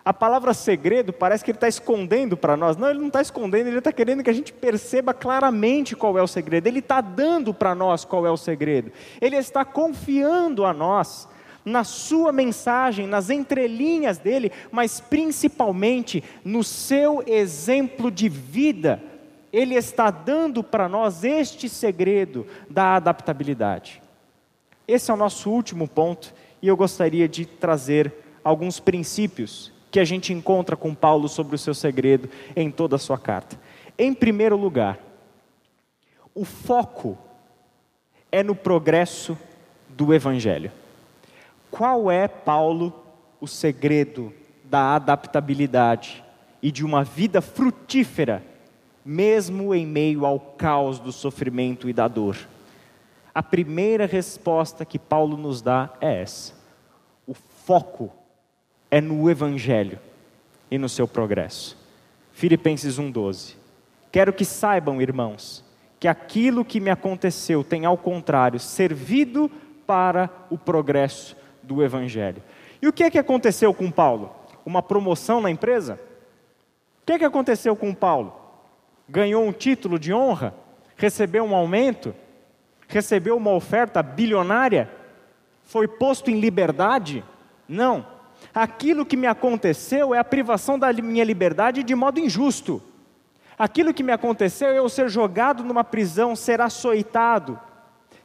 [0.06, 2.78] A palavra segredo parece que ele está escondendo para nós.
[2.78, 6.24] Não, ele não está escondendo, ele está querendo que a gente perceba claramente qual é
[6.24, 6.66] o segredo.
[6.66, 8.94] Ele está dando para nós qual é o segredo.
[9.20, 11.28] Ele está confiando a nós
[11.68, 19.04] na sua mensagem, nas entrelinhas dele, mas principalmente no seu exemplo de vida.
[19.52, 24.02] Ele está dando para nós este segredo da adaptabilidade.
[24.88, 30.06] Esse é o nosso último ponto e eu gostaria de trazer alguns princípios que a
[30.06, 33.60] gente encontra com Paulo sobre o seu segredo em toda a sua carta.
[33.98, 35.00] Em primeiro lugar,
[36.34, 37.18] o foco
[38.32, 39.38] é no progresso
[39.90, 40.72] do Evangelho.
[41.72, 42.94] Qual é, Paulo,
[43.40, 46.24] o segredo da adaptabilidade
[46.62, 48.44] e de uma vida frutífera,
[49.06, 52.38] mesmo em meio ao caos do sofrimento e da dor?
[53.34, 56.54] A primeira resposta que Paulo nos dá é essa:
[57.28, 58.12] o foco
[58.90, 60.00] é no Evangelho
[60.72, 61.78] e no seu progresso.
[62.34, 63.56] Filipenses 1,12.
[64.12, 65.64] Quero que saibam, irmãos,
[66.00, 69.52] que aquilo que me aconteceu tem, ao contrário, servido
[69.86, 71.36] para o progresso
[71.68, 72.42] do Evangelho.
[72.82, 74.34] E o que é que aconteceu com Paulo?
[74.66, 76.00] Uma promoção na empresa?
[77.02, 78.34] O que é que aconteceu com Paulo?
[79.08, 80.54] Ganhou um título de honra?
[80.96, 82.16] Recebeu um aumento?
[82.88, 84.90] Recebeu uma oferta bilionária?
[85.64, 87.24] Foi posto em liberdade?
[87.68, 88.06] Não.
[88.54, 92.82] Aquilo que me aconteceu é a privação da minha liberdade de modo injusto.
[93.58, 97.60] Aquilo que me aconteceu é eu ser jogado numa prisão, ser açoitado,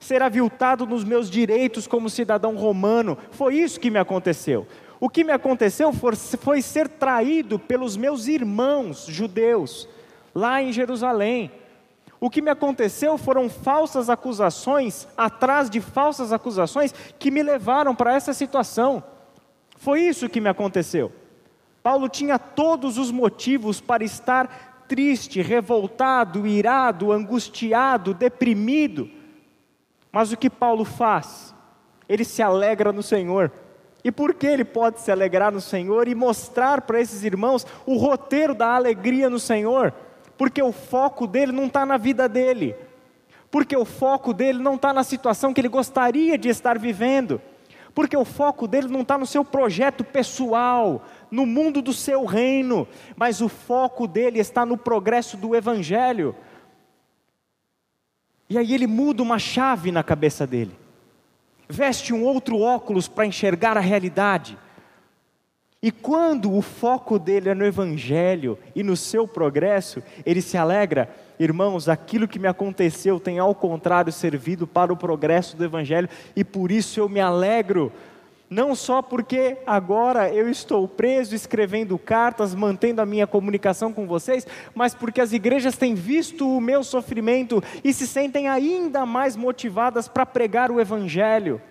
[0.02, 3.16] ser aviltado nos meus direitos como cidadão romano.
[3.30, 4.66] Foi isso que me aconteceu.
[4.98, 9.88] O que me aconteceu foi ser traído pelos meus irmãos judeus,
[10.34, 11.50] lá em Jerusalém.
[12.20, 18.14] O que me aconteceu foram falsas acusações, atrás de falsas acusações, que me levaram para
[18.14, 19.02] essa situação.
[19.76, 21.12] Foi isso que me aconteceu.
[21.82, 29.10] Paulo tinha todos os motivos para estar triste, revoltado, irado, angustiado, deprimido.
[30.12, 31.54] Mas o que Paulo faz?
[32.08, 33.50] Ele se alegra no Senhor.
[34.04, 37.96] E por que ele pode se alegrar no Senhor e mostrar para esses irmãos o
[37.96, 39.94] roteiro da alegria no Senhor?
[40.36, 42.74] Porque o foco dele não está na vida dele,
[43.50, 47.40] porque o foco dele não está na situação que ele gostaria de estar vivendo
[47.94, 52.88] porque o foco dele não está no seu projeto pessoal, no mundo do seu reino,
[53.16, 56.34] mas o foco dele está no progresso do Evangelho.
[58.52, 60.76] E aí ele muda uma chave na cabeça dele,
[61.66, 64.58] veste um outro óculos para enxergar a realidade.
[65.82, 71.08] E quando o foco dele é no Evangelho e no seu progresso, ele se alegra,
[71.40, 76.44] irmãos, aquilo que me aconteceu tem ao contrário servido para o progresso do Evangelho, e
[76.44, 77.90] por isso eu me alegro,
[78.52, 84.46] não só porque agora eu estou preso escrevendo cartas, mantendo a minha comunicação com vocês,
[84.74, 90.06] mas porque as igrejas têm visto o meu sofrimento e se sentem ainda mais motivadas
[90.06, 91.62] para pregar o Evangelho.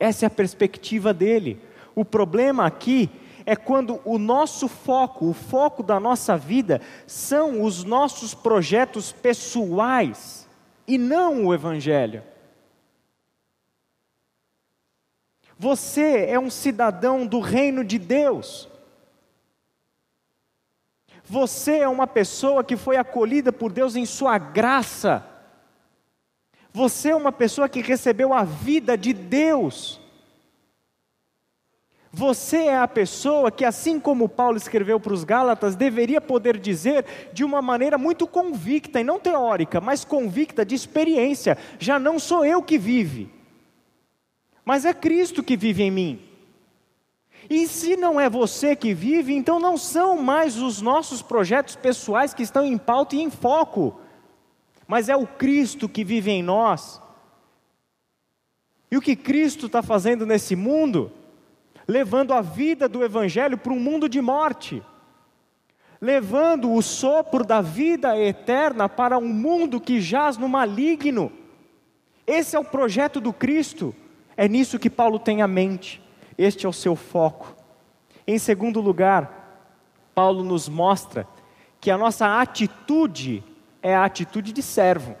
[0.00, 1.60] Essa é a perspectiva dele.
[1.94, 3.10] O problema aqui
[3.44, 10.48] é quando o nosso foco, o foco da nossa vida, são os nossos projetos pessoais
[10.88, 12.22] e não o Evangelho.
[15.58, 18.68] Você é um cidadão do reino de Deus.
[21.24, 25.24] Você é uma pessoa que foi acolhida por Deus em sua graça.
[26.72, 29.98] Você é uma pessoa que recebeu a vida de Deus.
[32.12, 37.04] Você é a pessoa que, assim como Paulo escreveu para os Gálatas, deveria poder dizer
[37.32, 42.44] de uma maneira muito convicta, e não teórica, mas convicta de experiência: já não sou
[42.44, 43.30] eu que vive,
[44.66, 46.20] mas é Cristo que vive em mim.
[47.48, 52.34] E se não é você que vive, então não são mais os nossos projetos pessoais
[52.34, 53.98] que estão em pauta e em foco,
[54.86, 57.00] mas é o Cristo que vive em nós.
[58.90, 61.10] E o que Cristo está fazendo nesse mundo?
[61.88, 64.82] levando a vida do Evangelho para um mundo de morte,
[66.00, 71.32] levando o sopro da vida eterna para um mundo que jaz no maligno.
[72.26, 73.94] Esse é o projeto do Cristo,
[74.36, 76.02] é nisso que Paulo tem a mente,
[76.36, 77.54] este é o seu foco.
[78.26, 79.64] Em segundo lugar,
[80.14, 81.26] Paulo nos mostra
[81.80, 83.42] que a nossa atitude
[83.82, 85.16] é a atitude de servo.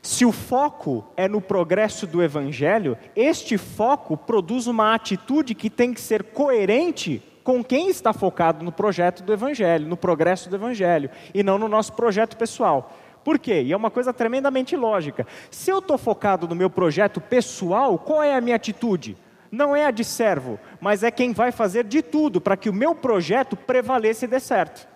[0.00, 5.94] Se o foco é no progresso do Evangelho, este foco produz uma atitude que tem
[5.94, 11.10] que ser coerente com quem está focado no projeto do Evangelho, no progresso do Evangelho,
[11.34, 12.92] e não no nosso projeto pessoal.
[13.24, 13.62] Por quê?
[13.62, 15.26] E é uma coisa tremendamente lógica.
[15.50, 19.16] Se eu estou focado no meu projeto pessoal, qual é a minha atitude?
[19.50, 22.74] Não é a de servo, mas é quem vai fazer de tudo para que o
[22.74, 24.86] meu projeto prevaleça e dê certo.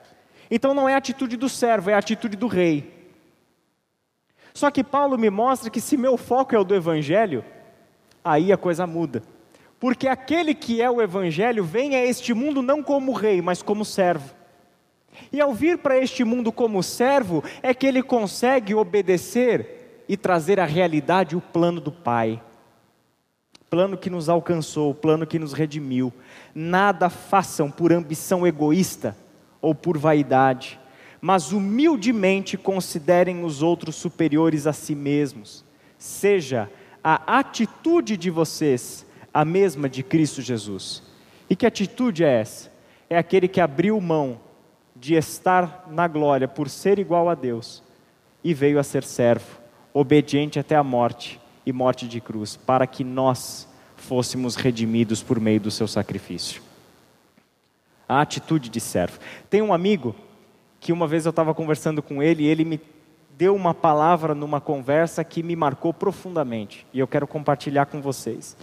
[0.50, 2.92] Então não é a atitude do servo, é a atitude do rei.
[4.52, 7.44] Só que Paulo me mostra que se meu foco é o do Evangelho,
[8.24, 9.22] aí a coisa muda.
[9.78, 13.84] Porque aquele que é o Evangelho vem a este mundo não como rei, mas como
[13.84, 14.34] servo.
[15.32, 20.58] E ao vir para este mundo como servo, é que ele consegue obedecer e trazer
[20.58, 22.42] à realidade o plano do Pai.
[23.68, 26.12] Plano que nos alcançou, plano que nos redimiu.
[26.54, 29.16] Nada façam por ambição egoísta
[29.60, 30.80] ou por vaidade
[31.20, 35.64] mas humildemente considerem os outros superiores a si mesmos.
[35.96, 36.70] Seja
[37.02, 41.02] a atitude de vocês a mesma de Cristo Jesus.
[41.50, 42.70] E que atitude é essa?
[43.10, 44.40] É aquele que abriu mão
[45.00, 47.82] de estar na glória por ser igual a Deus
[48.42, 49.58] e veio a ser servo,
[49.92, 55.60] obediente até a morte e morte de cruz, para que nós fôssemos redimidos por meio
[55.60, 56.62] do seu sacrifício.
[58.08, 59.18] A atitude de servo.
[59.50, 60.14] Tem um amigo
[60.80, 62.80] que uma vez eu estava conversando com ele e ele me
[63.36, 68.56] deu uma palavra numa conversa que me marcou profundamente e eu quero compartilhar com vocês.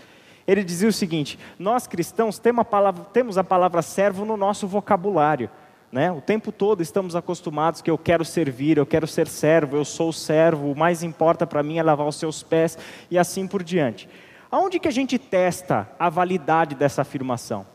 [0.47, 4.67] Ele dizia o seguinte: Nós cristãos temos a palavra, temos a palavra servo no nosso
[4.67, 5.49] vocabulário.
[5.95, 6.11] Né?
[6.11, 10.11] O tempo todo estamos acostumados que eu quero servir, eu quero ser servo, eu sou
[10.11, 12.77] servo, o mais importa para mim é lavar os seus pés
[13.09, 14.09] e assim por diante.
[14.51, 17.65] Aonde que a gente testa a validade dessa afirmação?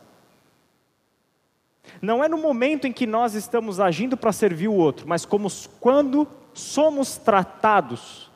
[1.99, 5.47] Não é no momento em que nós estamos agindo para servir o outro, mas como
[5.79, 8.29] quando somos tratados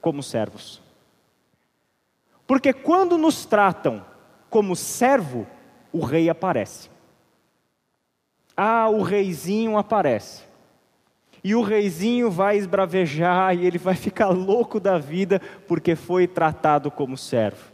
[0.00, 0.80] como servos.
[2.46, 4.06] Porque quando nos tratam
[4.48, 5.44] como servo,
[5.92, 6.93] o rei aparece.
[8.56, 10.42] Ah, o reizinho aparece.
[11.42, 16.90] E o reizinho vai esbravejar e ele vai ficar louco da vida porque foi tratado
[16.90, 17.72] como servo.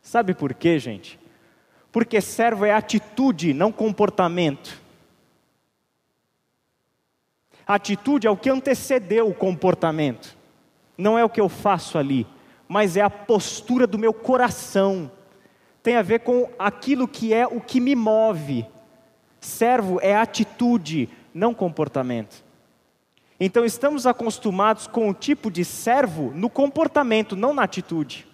[0.00, 1.18] Sabe por quê, gente?
[1.92, 4.80] Porque servo é atitude, não comportamento.
[7.66, 10.36] atitude é o que antecedeu o comportamento.
[10.96, 12.26] Não é o que eu faço ali,
[12.66, 15.10] mas é a postura do meu coração.
[15.82, 18.66] Tem a ver com aquilo que é o que me move.
[19.40, 22.44] Servo é atitude, não comportamento.
[23.38, 28.28] Então estamos acostumados com o tipo de servo no comportamento, não na atitude.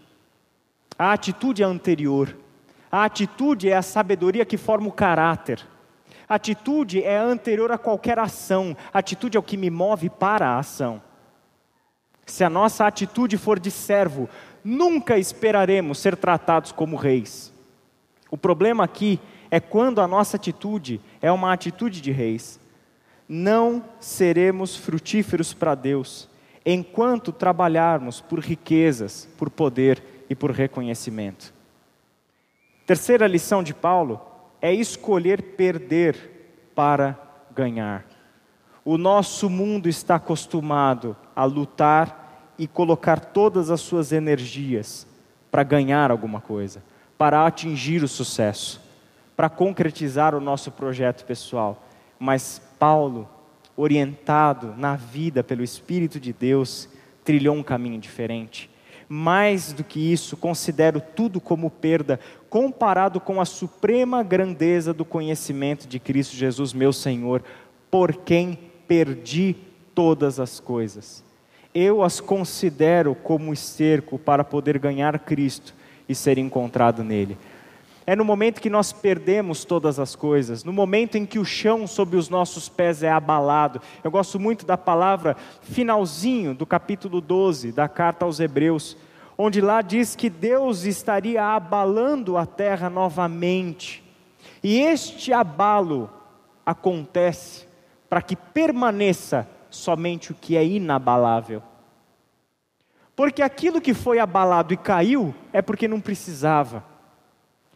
[0.99, 2.37] A atitude é anterior.
[2.91, 5.65] A atitude é a sabedoria que forma o caráter.
[6.29, 8.77] A atitude é anterior a qualquer ação.
[8.93, 11.01] A atitude é o que me move para a ação.
[12.25, 14.29] Se a nossa atitude for de servo,
[14.65, 17.53] nunca esperaremos ser tratados como reis.
[18.29, 22.61] O problema aqui é quando a nossa atitude é uma atitude de reis.
[23.29, 26.29] Não seremos frutíferos para Deus
[26.65, 31.55] enquanto trabalharmos por riquezas, por poder e por reconhecimento.
[32.85, 34.21] Terceira lição de Paulo
[34.61, 37.19] é escolher perder para
[37.55, 38.05] ganhar.
[38.85, 45.07] O nosso mundo está acostumado a lutar e colocar todas as suas energias
[45.51, 46.83] para ganhar alguma coisa,
[47.19, 48.86] para atingir o sucesso
[49.37, 51.85] para concretizar o nosso projeto pessoal.
[52.19, 53.29] Mas Paulo,
[53.77, 56.89] orientado na vida pelo Espírito de Deus,
[57.23, 58.71] trilhou um caminho diferente.
[59.09, 62.19] Mais do que isso, considero tudo como perda,
[62.49, 67.45] comparado com a suprema grandeza do conhecimento de Cristo Jesus, meu Senhor,
[67.91, 68.59] por quem
[68.89, 69.55] perdi
[69.95, 71.23] todas as coisas.
[71.75, 75.75] Eu as considero como esterco para poder ganhar Cristo
[76.09, 77.37] e ser encontrado nele.
[78.07, 81.89] É no momento que nós perdemos todas as coisas, no momento em que o chão
[81.89, 83.83] sob os nossos pés é abalado.
[84.05, 88.97] Eu gosto muito da palavra finalzinho do capítulo 12 da carta aos Hebreus,
[89.37, 94.05] onde lá diz que Deus estaria abalando a terra novamente.
[94.63, 96.09] E este abalo
[96.65, 97.67] acontece
[98.09, 101.61] para que permaneça somente o que é inabalável.
[103.17, 106.85] Porque aquilo que foi abalado e caiu é porque não precisava.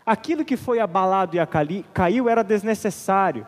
[0.04, 3.46] Aquilo que foi abalado e caiu era desnecessário.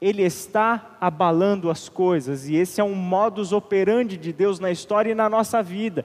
[0.00, 5.10] Ele está abalando as coisas, e esse é um modus operandi de Deus na história
[5.10, 6.04] e na nossa vida.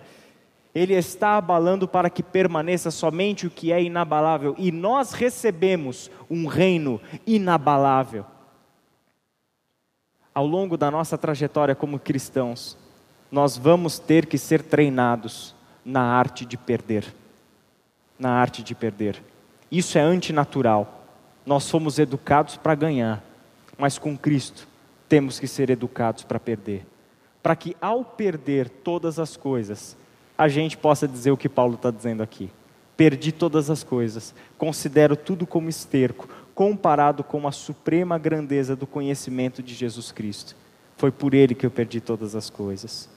[0.73, 6.47] Ele está abalando para que permaneça somente o que é inabalável, e nós recebemos um
[6.47, 8.25] reino inabalável.
[10.33, 12.77] Ao longo da nossa trajetória como cristãos,
[13.29, 17.13] nós vamos ter que ser treinados na arte de perder.
[18.17, 19.21] Na arte de perder.
[19.72, 21.05] Isso é antinatural.
[21.45, 23.24] Nós fomos educados para ganhar,
[23.78, 24.67] mas com Cristo
[25.07, 26.86] temos que ser educados para perder.
[27.41, 29.97] Para que ao perder todas as coisas,
[30.38, 32.51] a gente possa dizer o que Paulo está dizendo aqui.
[32.97, 39.63] Perdi todas as coisas, considero tudo como esterco, comparado com a suprema grandeza do conhecimento
[39.63, 40.55] de Jesus Cristo.
[40.97, 43.09] Foi por ele que eu perdi todas as coisas.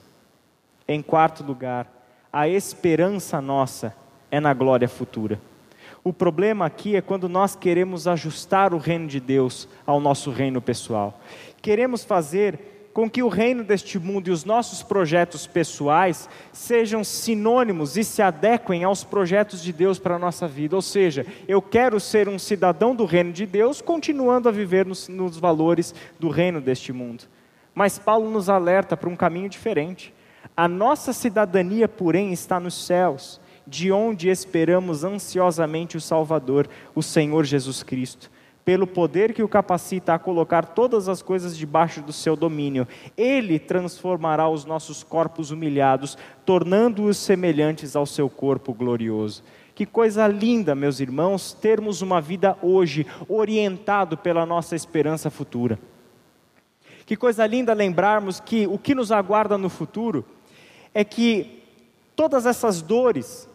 [0.89, 1.91] Em quarto lugar,
[2.33, 3.95] a esperança nossa
[4.31, 5.39] é na glória futura.
[6.05, 10.61] O problema aqui é quando nós queremos ajustar o reino de Deus ao nosso reino
[10.61, 11.19] pessoal.
[11.63, 17.97] Queremos fazer com que o reino deste mundo e os nossos projetos pessoais sejam sinônimos
[17.97, 20.77] e se adequem aos projetos de Deus para a nossa vida.
[20.77, 25.09] Ou seja, eu quero ser um cidadão do reino de Deus, continuando a viver nos,
[25.09, 27.25] nos valores do reino deste mundo.
[27.75, 30.13] Mas Paulo nos alerta para um caminho diferente.
[30.55, 37.45] A nossa cidadania, porém, está nos céus de onde esperamos ansiosamente o Salvador, o Senhor
[37.45, 38.31] Jesus Cristo.
[38.65, 42.89] pelo poder que o capacita a colocar todas as coisas debaixo do seu domínio.
[43.15, 49.45] Ele transformará os nossos corpos humilhados, tornando-os semelhantes ao seu corpo glorioso.
[49.75, 55.79] Que coisa linda, meus irmãos, termos uma vida hoje orientado pela nossa esperança futura.
[57.05, 60.25] Que coisa linda lembrarmos que o que nos aguarda no futuro
[60.95, 61.63] é que
[62.17, 63.49] todas essas dores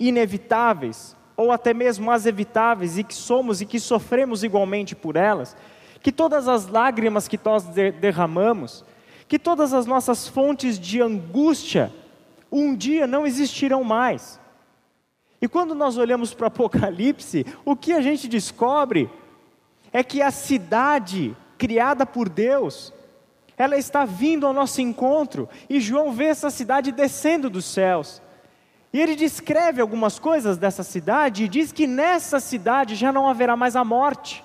[0.00, 5.56] inevitáveis, ou até mesmo as evitáveis e que somos e que sofremos igualmente por elas,
[6.02, 7.64] que todas as lágrimas que nós
[8.00, 8.84] derramamos,
[9.28, 11.92] que todas as nossas fontes de angústia,
[12.50, 14.40] um dia não existirão mais.
[15.40, 19.08] E quando nós olhamos para o Apocalipse, o que a gente descobre
[19.92, 22.92] é que a cidade criada por Deus,
[23.56, 28.22] ela está vindo ao nosso encontro, e João vê essa cidade descendo dos céus.
[28.92, 33.56] E ele descreve algumas coisas dessa cidade e diz que nessa cidade já não haverá
[33.56, 34.44] mais a morte.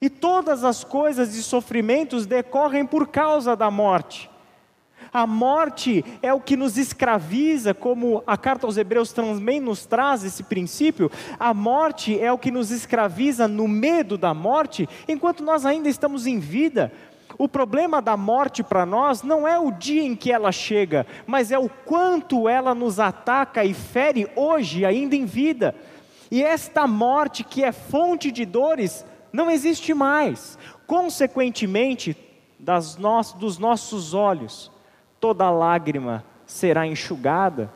[0.00, 4.30] E todas as coisas e sofrimentos decorrem por causa da morte.
[5.12, 10.24] A morte é o que nos escraviza, como a carta aos Hebreus também nos traz
[10.24, 11.10] esse princípio.
[11.38, 16.26] A morte é o que nos escraviza no medo da morte, enquanto nós ainda estamos
[16.26, 16.92] em vida,
[17.40, 21.50] o problema da morte para nós não é o dia em que ela chega, mas
[21.50, 25.74] é o quanto ela nos ataca e fere hoje, ainda em vida.
[26.30, 30.58] E esta morte, que é fonte de dores, não existe mais.
[30.86, 32.14] Consequentemente,
[32.98, 34.70] no dos nossos olhos,
[35.18, 37.72] toda lágrima será enxugada,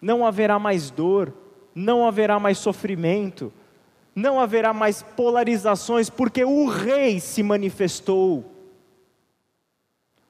[0.00, 1.34] não haverá mais dor,
[1.74, 3.52] não haverá mais sofrimento,
[4.14, 8.44] não haverá mais polarizações, porque o Rei se manifestou.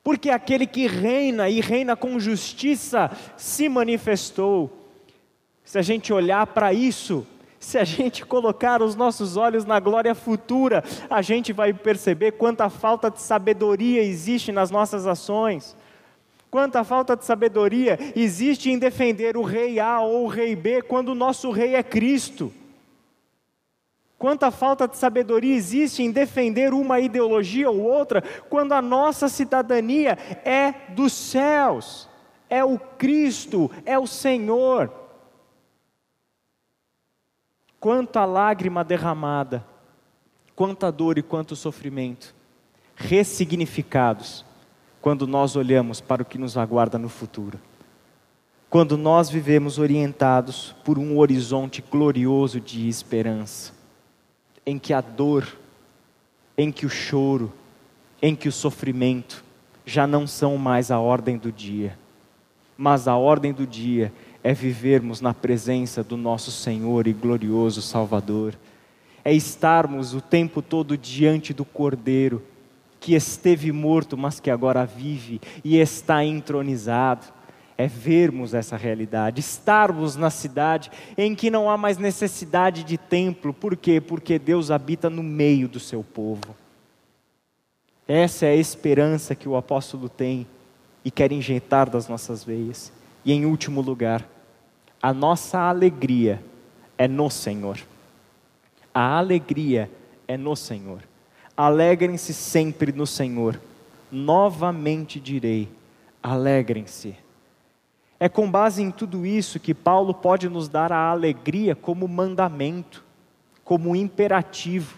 [0.03, 4.71] Porque aquele que reina e reina com justiça se manifestou.
[5.65, 7.27] Se a gente olhar para isso,
[7.61, 12.69] se a gente colocar os nossos olhos na glória futura, a gente vai perceber quanta
[12.69, 15.77] falta de sabedoria existe nas nossas ações.
[16.51, 21.11] Quanta falta de sabedoria existe em defender o rei A ou o rei B quando
[21.11, 22.53] o nosso rei é Cristo.
[24.23, 30.17] Quanta falta de sabedoria existe em defender uma ideologia ou outra, quando a nossa cidadania
[30.45, 32.09] é dos céus,
[32.49, 34.93] é o Cristo, é o Senhor.
[37.81, 39.67] Quanta lágrima derramada,
[40.55, 42.33] quanta dor e quanto sofrimento,
[42.95, 44.45] ressignificados,
[45.01, 47.59] quando nós olhamos para o que nos aguarda no futuro.
[48.71, 53.82] Quando nós vivemos orientados por um horizonte glorioso de esperança
[54.65, 55.47] em que a dor,
[56.57, 57.53] em que o choro,
[58.21, 59.45] em que o sofrimento
[59.85, 61.99] já não são mais a ordem do dia,
[62.77, 68.55] mas a ordem do dia é vivermos na presença do nosso Senhor e glorioso Salvador,
[69.25, 72.43] é estarmos o tempo todo diante do Cordeiro,
[72.99, 77.27] que esteve morto, mas que agora vive e está entronizado
[77.83, 83.53] é vermos essa realidade, estarmos na cidade em que não há mais necessidade de templo,
[83.53, 84.01] por quê?
[84.01, 86.55] Porque Deus habita no meio do seu povo.
[88.07, 90.47] Essa é a esperança que o apóstolo tem
[91.05, 92.93] e quer injetar das nossas veias.
[93.25, 94.25] E em último lugar,
[95.03, 96.41] a nossa alegria
[96.97, 97.81] é no Senhor.
[98.95, 99.91] A alegria
[100.29, 101.01] é no Senhor.
[101.57, 103.61] Alegrem-se sempre no Senhor.
[104.11, 105.69] Novamente direi:
[106.23, 107.22] alegrem-se
[108.23, 113.03] é com base em tudo isso que Paulo pode nos dar a alegria como mandamento,
[113.65, 114.97] como imperativo.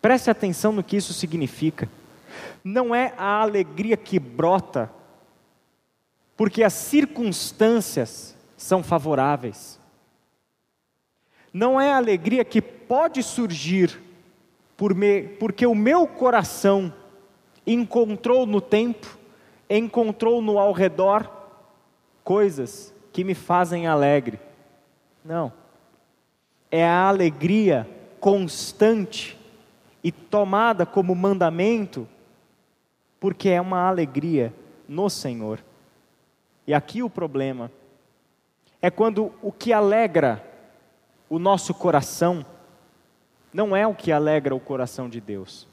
[0.00, 1.90] Preste atenção no que isso significa.
[2.62, 4.88] Não é a alegria que brota
[6.36, 9.76] porque as circunstâncias são favoráveis.
[11.52, 14.00] Não é a alegria que pode surgir
[14.76, 16.94] por me, porque o meu coração
[17.66, 19.18] encontrou no tempo,
[19.68, 21.39] encontrou no ao redor
[22.24, 24.38] coisas que me fazem alegre.
[25.24, 25.52] Não.
[26.70, 27.88] É a alegria
[28.20, 29.38] constante
[30.02, 32.08] e tomada como mandamento,
[33.18, 34.54] porque é uma alegria
[34.88, 35.60] no Senhor.
[36.66, 37.70] E aqui o problema
[38.80, 40.44] é quando o que alegra
[41.28, 42.44] o nosso coração
[43.52, 45.66] não é o que alegra o coração de Deus.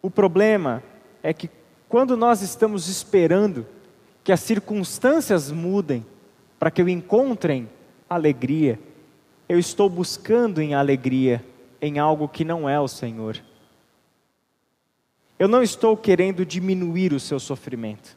[0.00, 0.82] O problema
[1.22, 1.50] é que
[1.88, 3.66] quando nós estamos esperando
[4.28, 6.04] que as circunstâncias mudem
[6.58, 7.66] para que eu encontre
[8.10, 8.78] alegria.
[9.48, 11.42] Eu estou buscando em alegria
[11.80, 13.42] em algo que não é o Senhor.
[15.38, 18.14] Eu não estou querendo diminuir o seu sofrimento.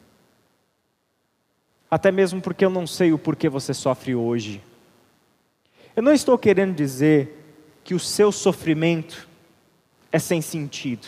[1.90, 4.62] Até mesmo porque eu não sei o porquê você sofre hoje.
[5.96, 9.26] Eu não estou querendo dizer que o seu sofrimento
[10.12, 11.06] é sem sentido.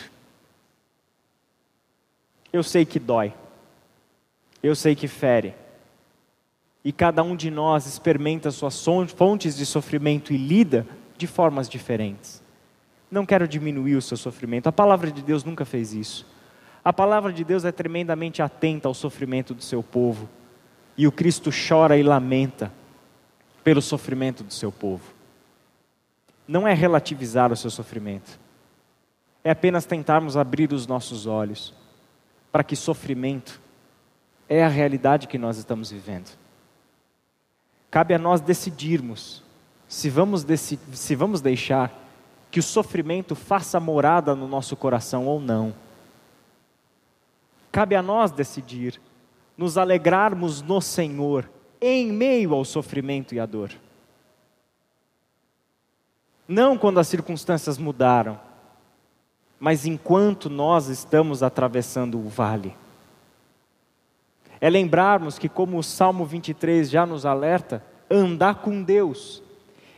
[2.51, 3.31] Eu sei que dói,
[4.67, 5.53] eu sei que fere,
[6.83, 8.83] e cada um de nós experimenta suas
[9.15, 10.87] fontes de sofrimento e lida
[11.17, 12.41] de formas diferentes.
[13.09, 16.25] Não quero diminuir o seu sofrimento, a palavra de Deus nunca fez isso.
[16.83, 20.27] A palavra de Deus é tremendamente atenta ao sofrimento do seu povo,
[20.97, 22.71] e o Cristo chora e lamenta
[23.63, 25.13] pelo sofrimento do seu povo.
[26.47, 28.39] Não é relativizar o seu sofrimento,
[29.43, 31.71] é apenas tentarmos abrir os nossos olhos
[32.51, 33.63] para que sofrimento
[34.47, 36.29] é a realidade que nós estamos vivendo.
[37.89, 39.43] Cabe a nós decidirmos
[39.87, 40.45] se vamos,
[40.93, 41.93] se vamos deixar
[42.51, 45.73] que o sofrimento faça morada no nosso coração ou não.
[47.71, 48.99] Cabe a nós decidir
[49.57, 51.49] nos alegrarmos no Senhor
[51.81, 53.71] em meio ao sofrimento e à dor.
[56.47, 58.39] Não quando as circunstâncias mudaram,
[59.59, 62.75] mas enquanto nós estamos atravessando o vale.
[64.59, 69.43] É lembrarmos que, como o Salmo 23 já nos alerta, andar com Deus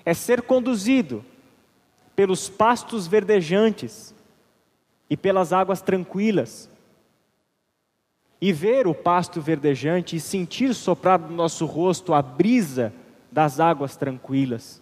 [0.08, 1.24] é ser conduzido
[2.16, 4.16] pelos pastos verdejantes
[5.10, 6.70] e pelas águas tranquilas.
[8.40, 12.94] E ver o pasto verdejante e sentir soprar no nosso rosto a brisa
[13.30, 14.82] das águas tranquilas.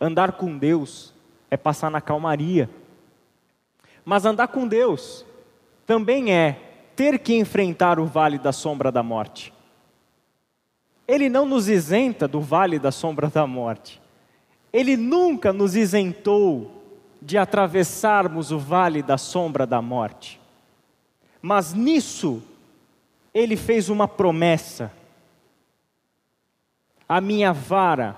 [0.00, 1.12] Andar com Deus
[1.50, 2.70] é passar na calmaria.
[4.06, 5.26] Mas andar com Deus
[5.84, 6.65] também é
[6.96, 9.52] ter que enfrentar o vale da sombra da morte.
[11.06, 14.00] Ele não nos isenta do vale da sombra da morte.
[14.72, 16.82] Ele nunca nos isentou
[17.20, 20.40] de atravessarmos o vale da sombra da morte.
[21.40, 22.42] Mas nisso,
[23.32, 24.90] ele fez uma promessa:
[27.08, 28.16] a minha vara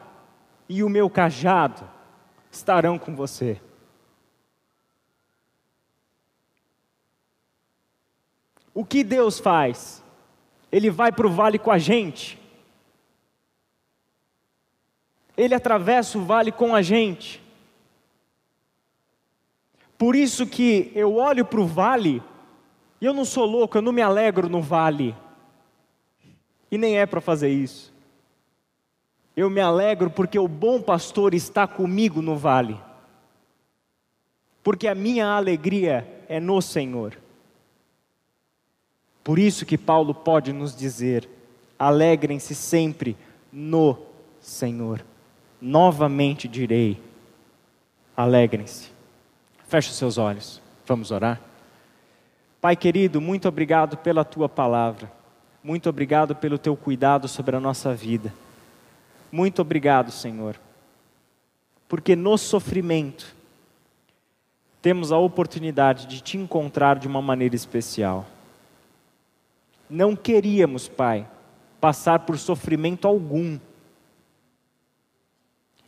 [0.69, 1.83] e o meu cajado
[2.51, 3.61] estarão com você.
[8.79, 10.05] O que Deus faz?
[10.71, 12.39] Ele vai para o vale com a gente.
[15.37, 17.43] Ele atravessa o vale com a gente.
[19.99, 22.23] Por isso que eu olho para o vale
[23.01, 25.13] e eu não sou louco, eu não me alegro no vale.
[26.71, 27.93] E nem é para fazer isso.
[29.37, 32.81] Eu me alegro porque o bom pastor está comigo no vale.
[34.63, 37.19] Porque a minha alegria é no Senhor.
[39.29, 41.29] Por isso que Paulo pode nos dizer:
[41.79, 43.15] alegrem-se sempre
[43.53, 43.99] no
[44.41, 45.05] Senhor.
[45.61, 46.99] Novamente direi:
[48.17, 48.91] alegrem-se.
[49.67, 51.39] Feche seus olhos, vamos orar.
[52.59, 55.13] Pai querido, muito obrigado pela tua palavra,
[55.63, 58.33] muito obrigado pelo teu cuidado sobre a nossa vida.
[59.31, 60.59] Muito obrigado, Senhor,
[61.87, 63.37] porque no sofrimento
[64.81, 68.25] temos a oportunidade de te encontrar de uma maneira especial.
[69.89, 71.27] Não queríamos, Pai,
[71.81, 73.59] passar por sofrimento algum.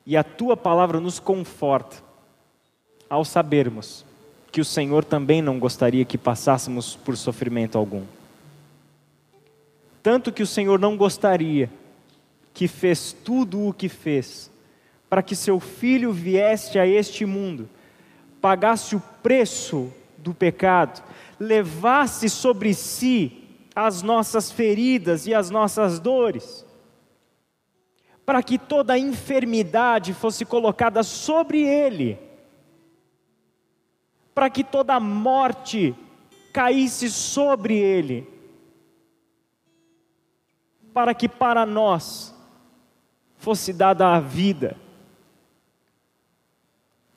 [0.06, 2.02] E a tua palavra nos conforta
[3.08, 4.04] ao sabermos
[4.50, 8.04] que o Senhor também não gostaria que passássemos por sofrimento algum.
[10.02, 11.70] Tanto que o Senhor não gostaria
[12.54, 14.50] que fez tudo o que fez
[15.08, 17.68] para que seu filho viesse a este mundo,
[18.40, 21.02] pagasse o preço do pecado,
[21.38, 23.39] levasse sobre si
[23.74, 26.66] as nossas feridas e as nossas dores,
[28.24, 32.18] para que toda enfermidade fosse colocada sobre ele,
[34.34, 35.94] para que toda morte
[36.52, 38.28] caísse sobre ele,
[40.92, 42.34] para que para nós
[43.36, 44.76] fosse dada a vida.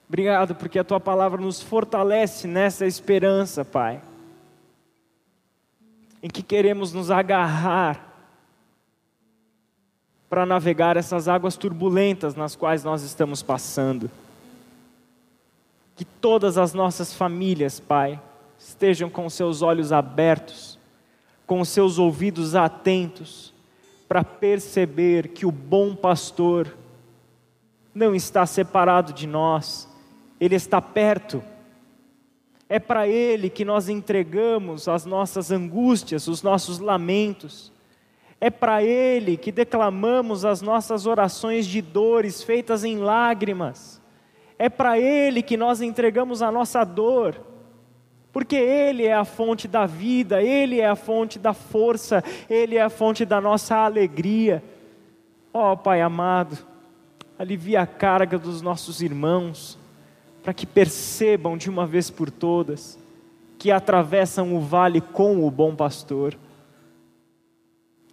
[0.07, 4.01] Obrigado, porque a tua palavra nos fortalece nessa esperança, Pai
[6.23, 8.11] em que queremos nos agarrar
[10.29, 14.09] para navegar essas águas turbulentas nas quais nós estamos passando.
[15.97, 18.19] Que todas as nossas famílias, Pai,
[18.57, 20.79] estejam com seus olhos abertos,
[21.45, 23.53] com seus ouvidos atentos,
[24.07, 26.73] para perceber que o bom pastor
[27.93, 29.89] não está separado de nós,
[30.39, 31.43] ele está perto
[32.73, 37.71] é para Ele que nós entregamos as nossas angústias, os nossos lamentos.
[38.41, 44.01] É para Ele que declamamos as nossas orações de dores feitas em lágrimas.
[44.57, 47.39] É para Ele que nós entregamos a nossa dor.
[48.31, 52.81] Porque Ele é a fonte da vida, Ele é a fonte da força, Ele é
[52.81, 54.63] a fonte da nossa alegria.
[55.53, 56.57] Ó oh, Pai amado,
[57.37, 59.77] alivia a carga dos nossos irmãos,
[60.43, 62.99] para que percebam de uma vez por todas
[63.57, 66.37] que atravessam o vale com o bom pastor.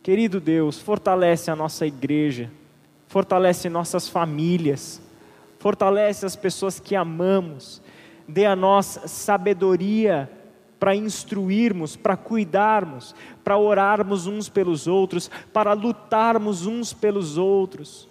[0.01, 2.49] Querido Deus, fortalece a nossa igreja,
[3.09, 5.03] fortalece nossas famílias,
[5.59, 7.83] fortalece as pessoas que amamos,
[8.29, 10.31] dê a nós sabedoria
[10.79, 18.10] para instruirmos, para cuidarmos, para orarmos uns pelos outros, para lutarmos uns pelos outros.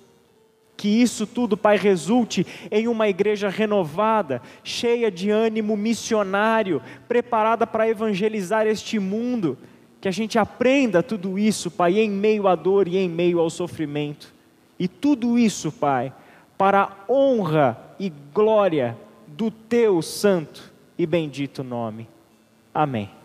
[0.80, 7.90] Que isso tudo, Pai, resulte em uma igreja renovada, cheia de ânimo missionário, preparada para
[7.90, 9.58] evangelizar este mundo.
[10.00, 13.50] Que a gente aprenda tudo isso, Pai, em meio à dor e em meio ao
[13.50, 14.34] sofrimento.
[14.80, 16.14] E tudo isso, Pai,
[16.58, 22.08] para a honra e glória do Teu santo e bendito nome.
[22.74, 23.19] Amém.